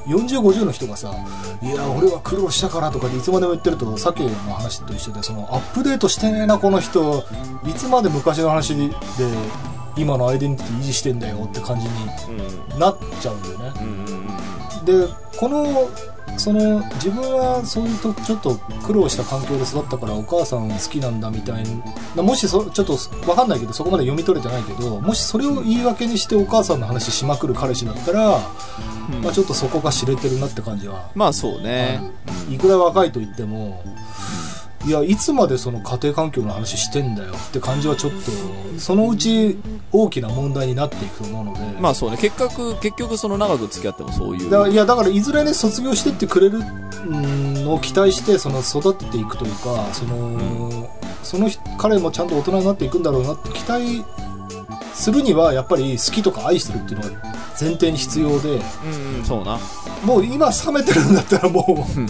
[0.08, 1.14] 4050の人がさ
[1.62, 7.24] 「いや俺は苦労したから」とかでいつまでも言ってるとさっきの話と一緒でそのアップデートしてねえなこの人
[7.68, 8.90] いつまで昔の話で
[9.98, 11.92] 今のアイデンティティ維持してんだよって感じに
[12.74, 13.72] うんなっちゃうんだよね。
[14.86, 15.88] でこの
[16.42, 21.64] その自分はそういうとちょっと苦労した環境で育ったからお母さん好きなんだみたい
[22.16, 29.22] なもしそちょっと分かんないけどそこまで読み取れてないけどもしそれを言い訳にしてお母さんの話しまくる彼氏だったら、うん。
[29.22, 32.02] まあ、ちょっとそこが知れてるなって感じは、まあそうね。
[32.50, 33.84] いくら若いと言っても
[34.86, 39.60] いやいつまでその家庭環境の話してんだよって感じはちょっとそのうち
[39.92, 42.18] 大きな問題になっていくと思うので、まあそうね。
[42.18, 44.50] 結局、結局その長く付き合ってもそういう。
[44.50, 46.60] だからいやだからいずれね卒業してってくれる
[47.06, 50.90] のを期待してその育てていくというかその、
[51.24, 54.04] その人彼もちゃんと大人になっていくんだろうなって期待
[54.94, 57.22] するにはやっぱり好きとか愛してるっていうのが
[57.60, 59.60] 前提に必要でうんうん、そうな。
[60.04, 62.08] もう今冷めてるんだったらもうんう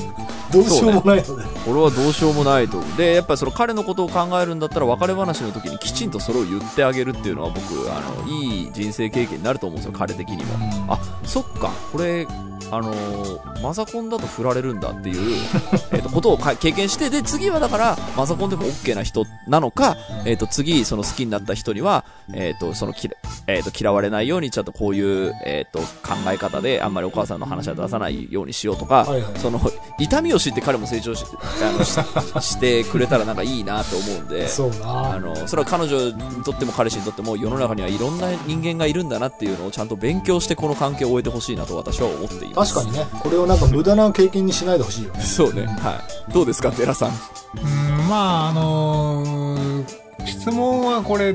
[0.52, 2.82] どうしようもないので、俺はどうしようもないと。
[2.98, 10.94] で、やっぱりその彼のことを考えるんだったら別れ話の時にきちんとそれを言ってあげるっていうのは僕、あの、いい人生経験になると思うんですよ、彼的にも。
[10.94, 12.28] あ、そっか、これ、
[12.72, 15.38] あのーマザコンだと振られるんだっていう、
[15.94, 22.04] えっと、ことをか経験して、で、次はだから、マザコンでも OK な人なのか、えっ、と、次、その好きになった人には、
[22.34, 23.16] えっ、と、その、きら
[23.48, 29.62] えっ、と、嫌われないように、ちゃんとこういう、えっ、と、考え方で、あんまりお母さんの話は出さないようにしようとか、はいはいその、
[30.00, 31.24] 痛みを知って彼も成長し
[31.62, 31.84] あの
[32.42, 42.61] ししてくれたらなんかいいなと思うんで、そうなあの、それは彼女にとっても彼氏にとっても世の中にはいろんな人間がいるんだなっていうのをちゃんと勉強してこの関係を終えてほしいなと私は思っています。
[42.66, 43.06] 確かにね。
[43.22, 45.22] これをなんか無駄な経験にしないでほしいよね。
[45.22, 45.66] そうね。
[45.66, 46.32] はい。
[46.34, 47.10] どうですか、寺さん？
[47.10, 48.08] うん。
[48.08, 51.34] まああのー質問はこれ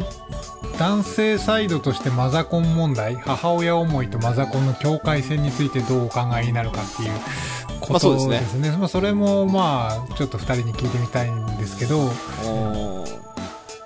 [0.78, 3.14] 男性サイドとしてマザコン問題。
[3.16, 7.10] 母親思いとマザコンの境界線についてどうお考えになるかっていう
[7.80, 8.40] ことでね。
[8.40, 12.10] ですすね,、まあそれもまあちょっと2人に聞いてみたいんですけど、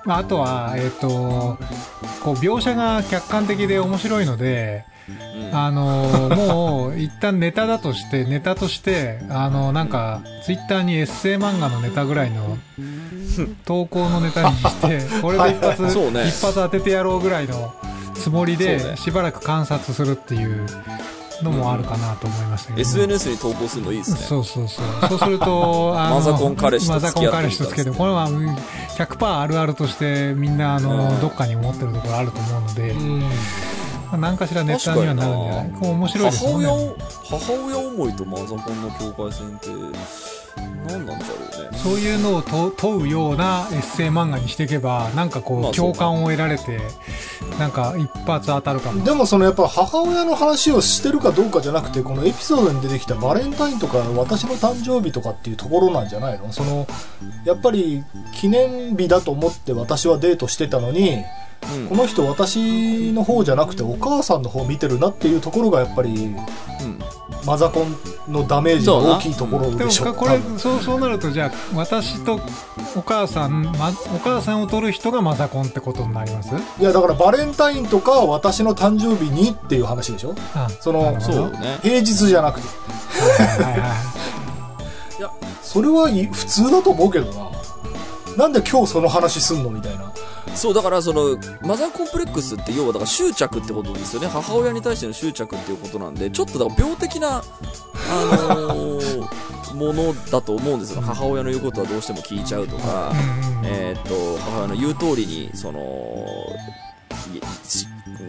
[0.04, 1.58] まあ、あとはえっ、と
[2.24, 4.99] こう描写が客観的で面白いのでうん
[5.52, 12.56] あのもう一旦ネタだとしてネタとしてあのなんかツイッターにエッセイ漫画のネタぐらいの
[13.64, 16.28] 投稿のネタにして これで一発、そうね。
[16.28, 17.74] 一発当ててやろうぐらいの
[18.14, 18.76] つもりそうね。
[18.78, 20.66] でしばらく観察するっていう
[21.42, 24.18] のもあるかなと思いましたけど、ね SNS に投稿するのいいですね。
[24.18, 25.08] そうそうそう。
[25.08, 28.56] そうすると、 あのマザコン彼氏とマザコン付き合ってみた彼氏とつけて、これはうん
[28.98, 31.20] 100%あるあるとしてみんなあうの、ん。
[31.20, 33.22] どっかに思ってるところあると思うので、うん
[34.10, 35.90] まあ何かしらネタにはなるんじゃない？
[35.92, 36.66] 面白いですよね。
[36.66, 36.96] 母親を、
[37.28, 39.68] 母親思いとマザコンの境界線って、
[40.88, 41.34] 何なんだろ
[41.68, 41.78] うね。
[41.78, 46.80] そういうのを問問うようなエッセイ漫画にしていけば、なんかこう共感を得られて、
[47.58, 49.04] なんか一発当たるかも。
[49.04, 56.52] でもそのやっぱ母親の話をしてるかどうかじゃなくてこのエピソードに出てきたバレンタインとか私の誕生日とかっていうところなんじゃないの？
[56.52, 56.86] その
[57.44, 58.02] やっぱり
[58.34, 61.22] 記念日だと思って私はデートしてたのに
[61.74, 61.86] うん。
[61.88, 66.36] この人私の方じゃなくてお母さんの方見てるなっていうところがやっぱりうん。
[67.46, 67.96] マザコン
[68.30, 72.38] のダメージが大きいところででしょもかこれ多分そうそうなるとじゃあ私と
[72.94, 76.54] お母さん、ま、お母さんを取る人がマザコンってことになります？
[76.54, 80.34] いやだからバレンタインとか私の誕生日にっていう話でしょ？
[80.54, 81.78] あそのそうね。
[81.80, 82.68] 平日じゃなくて。
[82.68, 83.90] はいはいはい
[85.62, 87.50] それはい普通だと思うけどな。
[88.36, 89.70] なんで今日その話すんの？
[89.70, 90.12] みたいな
[90.54, 94.28] そう、だからその、マザーコンプレックスって要はだから執着ってことですよね。
[94.28, 101.00] 母親に対しての執着っていうことなんで、ちょっとだから病的な、あのーものだと思うんですよ。
[101.00, 103.12] 母親の言うことはどうしても聞いちゃうとか、
[103.64, 106.26] えーっと、母親の言う通りに、その、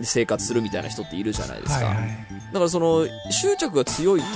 [0.03, 1.85] 生活するみたいな人っているじゃないですか。
[1.85, 4.27] はいはいだからその、執着が強いと、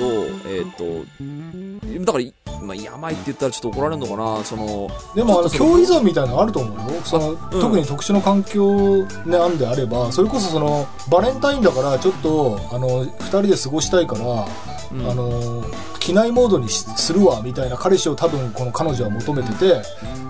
[0.48, 2.24] えーっと、だから、
[2.66, 7.02] まあ、病って言ったらちょっと怒られるのかな、その、でもあの共依存みたいなのあると思うよ。
[7.04, 7.38] その、うん。
[7.38, 14.48] 特に特殊な環境ねあんであればそれこそそのバレンタインだからちょっとあの2人で過ごしたいから、
[14.92, 15.10] うん。
[15.10, 15.64] あの
[16.00, 19.74] 機内モードにしするわみたいな彼氏を多分この彼女は求めてて、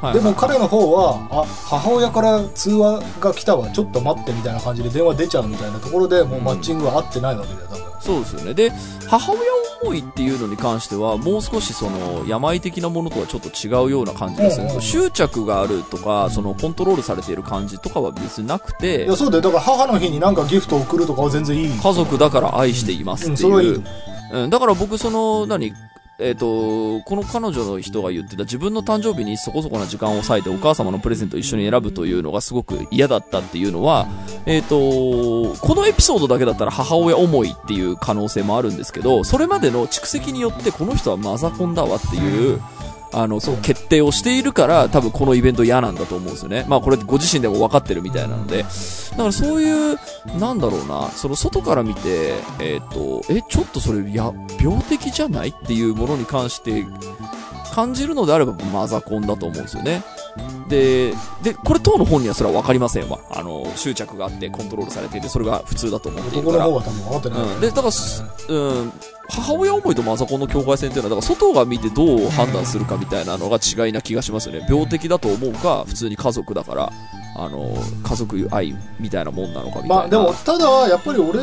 [0.02, 7.86] はいでも彼の方はあ母親から通話が来たわちょっと待ってみたいな感じで電話出ちゃうみたいなところでもうマッチングは合ってないわけだよ多分。
[8.06, 8.54] そうですよね。
[8.54, 8.72] で、
[9.08, 9.42] 母親
[9.82, 15.04] 思いっていうのに関しては、もう少しその、病的なものとはちょっと違うような感じがするんですよ。
[15.06, 19.42] 執着があるとか、その、コントロールされている感じとかは別になくいてや、そうだよ。
[19.42, 23.36] だから母の日になんかギフト送るとかは全然いい家族だから愛していますっていう。
[23.36, 23.84] んそれはいい
[24.32, 25.74] うん、だから僕その、何、
[26.18, 34.08] えっ、と、この彼女の人が言ってた自分の誕生日にそこそこな時間を割いてお母様のプレゼントを一緒に選ぶというのがすごく嫌だったっていうのは、
[34.46, 34.70] えっ、と、
[35.56, 42.62] このエピソードだけだったら母親思いっていう可能性もあるんですけど、それまでの蓄積によってこの人はマザコンだわっていう、
[43.16, 46.66] あの、そう決定をしているから、多分このイベント嫌なんだと思うんですよね。
[46.68, 48.64] まあこれご自身でも分かってるみたいなので。
[48.64, 49.98] だからそういう、
[50.40, 56.86] なんだろうな、その外から見て、えっ、と、え、ちょっとそれ、や、病的じゃないっていうものに関して、
[57.74, 60.02] 感じるのであればマザコンだと思うんですよね。
[60.70, 61.14] で、
[61.44, 63.20] で、これ当の本人はそれは分かりませんわ。
[63.30, 66.72] あの、執着があってコントロールされていて、それが普通だと思っているから男の。
[66.72, 68.94] 方は多分分かってない、うん、でだからす、うん、
[69.30, 74.66] 母親思いとマザコンの境界線っていうのはだから外が見てどう判断するかみたいなのが違いな気がしますよね。
[74.70, 76.92] 病的だと思うか普通に家族だから
[77.38, 81.40] あの家族愛みたいなもんなのかみたいな、まあでもただやっぱり俺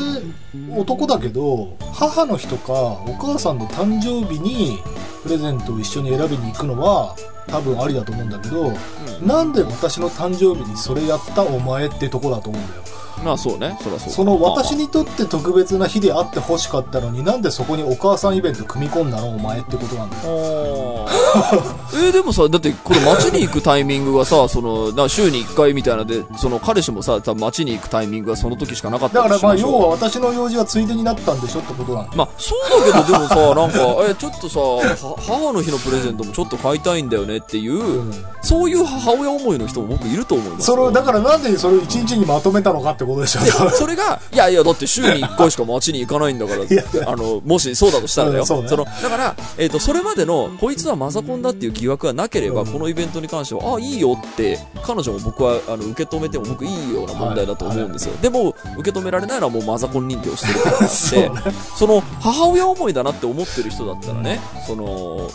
[0.74, 4.78] 男だけど母の日とかお母さんの誕生日に
[5.22, 7.14] プレゼントを一緒に選びに行くのは
[7.47, 8.72] 多分ありだと思うんだけど、
[9.20, 12.83] なんで私の誕生日にそれやったお前ってとこだと思うんだよ
[13.24, 13.76] まあそうね。
[13.82, 14.12] そりゃそう。
[14.12, 21.06] その私ににとって特別な日であってほしかったのになんでそこにお母さんイベント組み込んだのお前ってことなんだよ
[21.94, 32.10] えーでもさだってこれ街に行くタイミングがさ そのな週に1回みたいなでその彼氏もさ多分街に行くタイミングがその時しかなかっただからまあ要は私の用事はついでになったんでしょってことなんだ。
[32.10, 38.24] よまあ、そうだけど、でもさ、なんか、 え、ちょっとさ、は母の日のプレゼントもちょっと買いたいんだよねっていう、うん。
[38.42, 40.74] そういう母親思いの人も僕いると思いますよ。
[40.74, 48.40] それをだからなんでそれを一日にまとめたのかってことでしょでそれが、いやいや、だって週に1回しか街に行かないんだから、やあの、もしそうだとしたらだよ。
[48.42, 48.76] うんそうね。
[48.76, 52.72] の、だから、えっ、と、それまでの、こいつはマザコンだっていう疑惑がなければ、うん。
[52.72, 58.14] このイベントに関しては、あ、いいよって、彼女も僕は、あの、受け止めても僕いいような問題だと思うんですよ。
[58.20, 60.78] でも、受け止められないのはもうマザコン認定をしてるから。
[60.80, 65.30] なんで、その、母親思いだなって思ってる人だったらね、その、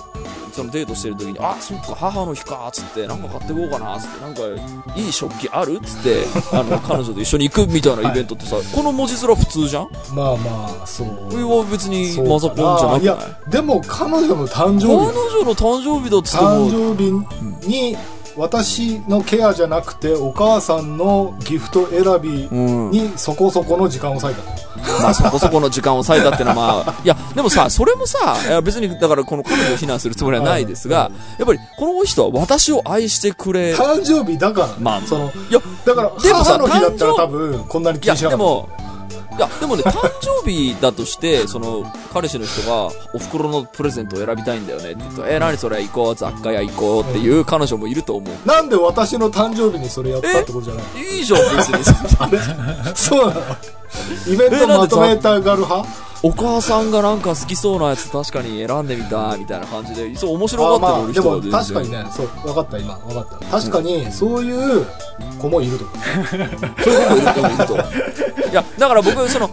[0.53, 4.41] そのデートしてる時に、あ、そっか、母の日か、つって、なんか買ってこうかな、つって、なんか、
[4.95, 5.79] いい食器ある？
[5.81, 9.89] つって、 あの、彼女と一緒に行くみたいなイベントってさ、この文字面普通じゃん？
[10.13, 11.07] まあまあそう。
[11.29, 13.01] これは別にマザコンじゃなくない？
[13.03, 13.17] いや
[13.49, 17.97] でも彼女の誕生彼日女の誕生日だっつっても、誕生日に
[18.37, 22.91] 私のケアじゃなくてお母さんのギフト選びうん。
[22.91, 24.57] にそこそこの時間を割いたの
[25.01, 38.37] まあそこそこの時間を割いたってのはまあ、いや、でもさ、それもさ、別に、だからこの彼女を非難するつもりはないですが、やっぱりこの人は私を愛してくれ、誕生日だから、まあそのいや、だからでもさ母の日だったら多分こんなに気にしなかった。
[38.37, 38.69] でも、
[39.37, 40.09] いや、でもね、誕
[40.43, 44.91] 生日だとして、 その、彼氏の人が、お袋のプレゼントを選びたいんだよね。
[44.91, 45.83] って言うと、え、何それ？
[45.83, 48.47] 行こう、雑貨屋行こうっていう彼女もいると思う。
[48.47, 51.17] なんで私の誕生日にそれやったってことじゃない？
[51.17, 51.83] いいじゃん、別に。
[52.95, 53.41] そうなの。
[54.27, 56.06] イベントまとめたがる派？
[56.23, 62.05] お母さんがなんか好きそうなやつ確かに選んでみたみたいな感じで、そう面白あがってるまあでも確かにね。
[62.11, 62.95] そう分かった今。
[62.95, 63.45] 分かった。
[63.45, 64.85] 確かにそういう
[65.39, 65.97] 子もいると思う。
[66.83, 67.49] そういう子もいると思う。
[67.49, 69.49] いると思ういや、だから僕、その、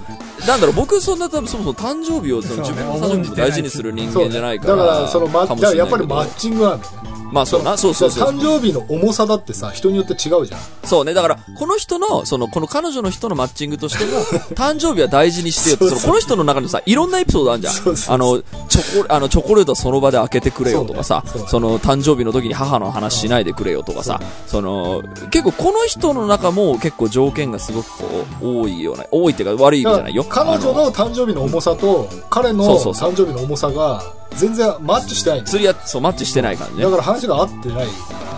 [0.47, 4.77] なんだろう、僕そんな多分そもそも誕生日を、その自分の誕生日を大事にする人間じゃないから。
[4.77, 5.97] だからその、ま、だかもしれないけど。
[5.97, 7.04] からやっぱりマッチングなんだよね
[7.35, 8.29] まあそうな、そうそうそう。
[8.31, 10.61] 誕生日の重さだってさ人によって違うじゃん。
[10.85, 14.21] そうね、だから、この人の、その、この彼女の人のマッチングとしても、
[14.55, 17.75] 誕生日は大事にしてよって、その、この人の中にさ、いろんなエピソードあるじゃん。
[17.75, 18.15] そうそうそう。
[18.15, 28.05] あの、チョコ、あの、チョコレートその場で開けてくれよとかさ、そその、誕生日の時に母の話しないでくれよとかさ、その、結構この人の中も結構条件がすごくこ
[28.43, 30.25] う、多いような、多いっていうか悪い意味じゃないよ。
[30.29, 34.03] 彼女の誕生日の重さと彼の誕生日の重さが
[34.37, 36.91] 全然マッチしてない釣り合そう、マッチしてない感じねだ。
[36.91, 37.91] から話が合ってないか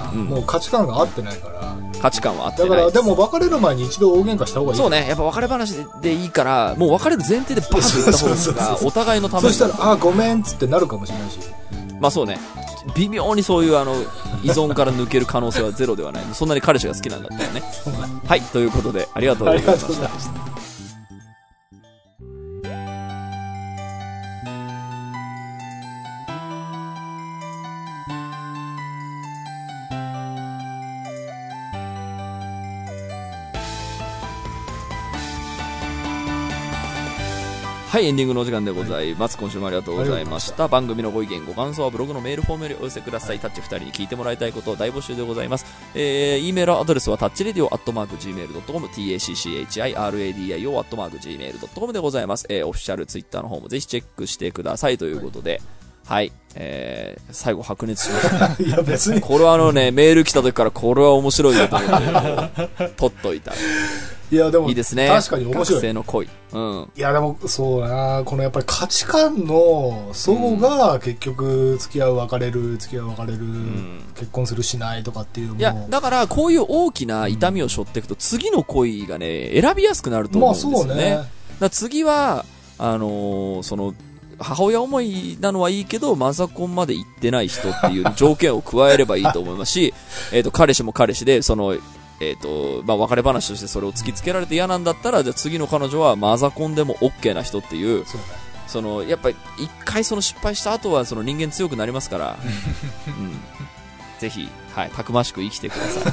[0.05, 2.79] ら、うんもう価値観が合ってないから価値観は合ってだない。
[2.79, 11.39] からでも別れる前に一度大喧嘩した方がいいそうね、やっぱ別れ話でいいから、もう別れる前提でバーンと言ったそうそうそう方が、お互いのためにそしたら「あごめん」っつってなるかもしれないし
[12.01, 12.39] まあそうね。
[12.95, 13.95] 微妙にそういうあの、
[14.45, 16.25] 依存から抜ける可能性はゼロではない。
[16.35, 17.63] そんなに彼氏が好きなんだったらね。
[18.29, 20.13] はい、ということで、ありがとうあございましたりがとうござい。
[20.13, 20.66] ました
[37.97, 39.39] はい、エンディングのお時間でございます。
[39.39, 40.69] 今週もありがとうございました。
[40.69, 43.39] 番組のご意見、ご感想はブログのメールフォームよりお寄せください。
[43.39, 45.65] タッチ2人に聞いてもらいたいことを大募集でございます。
[45.95, 52.45] えー、e メールアドレスはタッチレディオアットマーク Gmail.com、tacchiradio アットマーク Gmail.com でございます。
[52.51, 55.63] えー、オフィシャルツイッターの方もぜひチェックしてくださいということで、
[56.07, 58.57] はい、えー、最後白熱しました。
[58.63, 61.89] いや別にこれはあのね、メール来た時からこれは面白いよと思っ
[62.51, 63.55] て、 取っといた。
[64.31, 65.09] いやでもいいですね。
[65.09, 66.29] 確かに面白学生いの恋。
[66.53, 66.91] うん。
[66.97, 80.77] いやでもそうだなこのやっぱり価値観の層が結局付き合う別れる付き合う別れる、ん結婚するしないとかっていういや、だから、こういう大きな痛みを背負っていくと、次の恋がね、選びやすくなると思うんですよね。
[80.77, 82.45] まあそうねだ次は、
[82.79, 83.95] あのーその、
[84.39, 89.95] 母親思いなのはいいけど、マザコンまで行ってない人っていう条件を加えればいいと思いますし、
[90.33, 91.77] えっと、彼氏も彼氏で、その、
[92.21, 98.27] えっ、と、まあ、別れ話としてそれを突きつけられて嫌なんだったら、じゃあ次の彼女はマザコンでも OK な人っていう、そうね。
[98.67, 102.39] その、やっぱり一回その失敗した後はその人間強くなりますから、
[103.07, 103.41] うん。
[104.19, 106.13] ぜひ、はい、たくましく生きてください。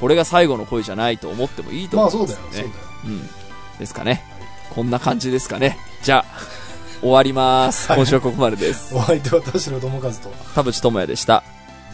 [0.00, 2.72] これが最後の恋じゃないと思ってもいいとまあ思うんそうだよ、ですよね。
[2.72, 3.20] そうだよ。
[3.20, 3.78] うん。
[3.78, 4.24] ですかね。
[4.70, 5.78] こんな感じですかね。
[6.02, 6.60] じゃあ、
[7.00, 7.88] 終わります。
[7.88, 8.94] 今週はここまでです。
[8.94, 10.28] お相手は田代智和と。
[10.54, 11.42] 田淵智也でした。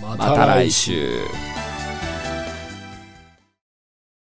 [0.03, 1.21] ままた来週。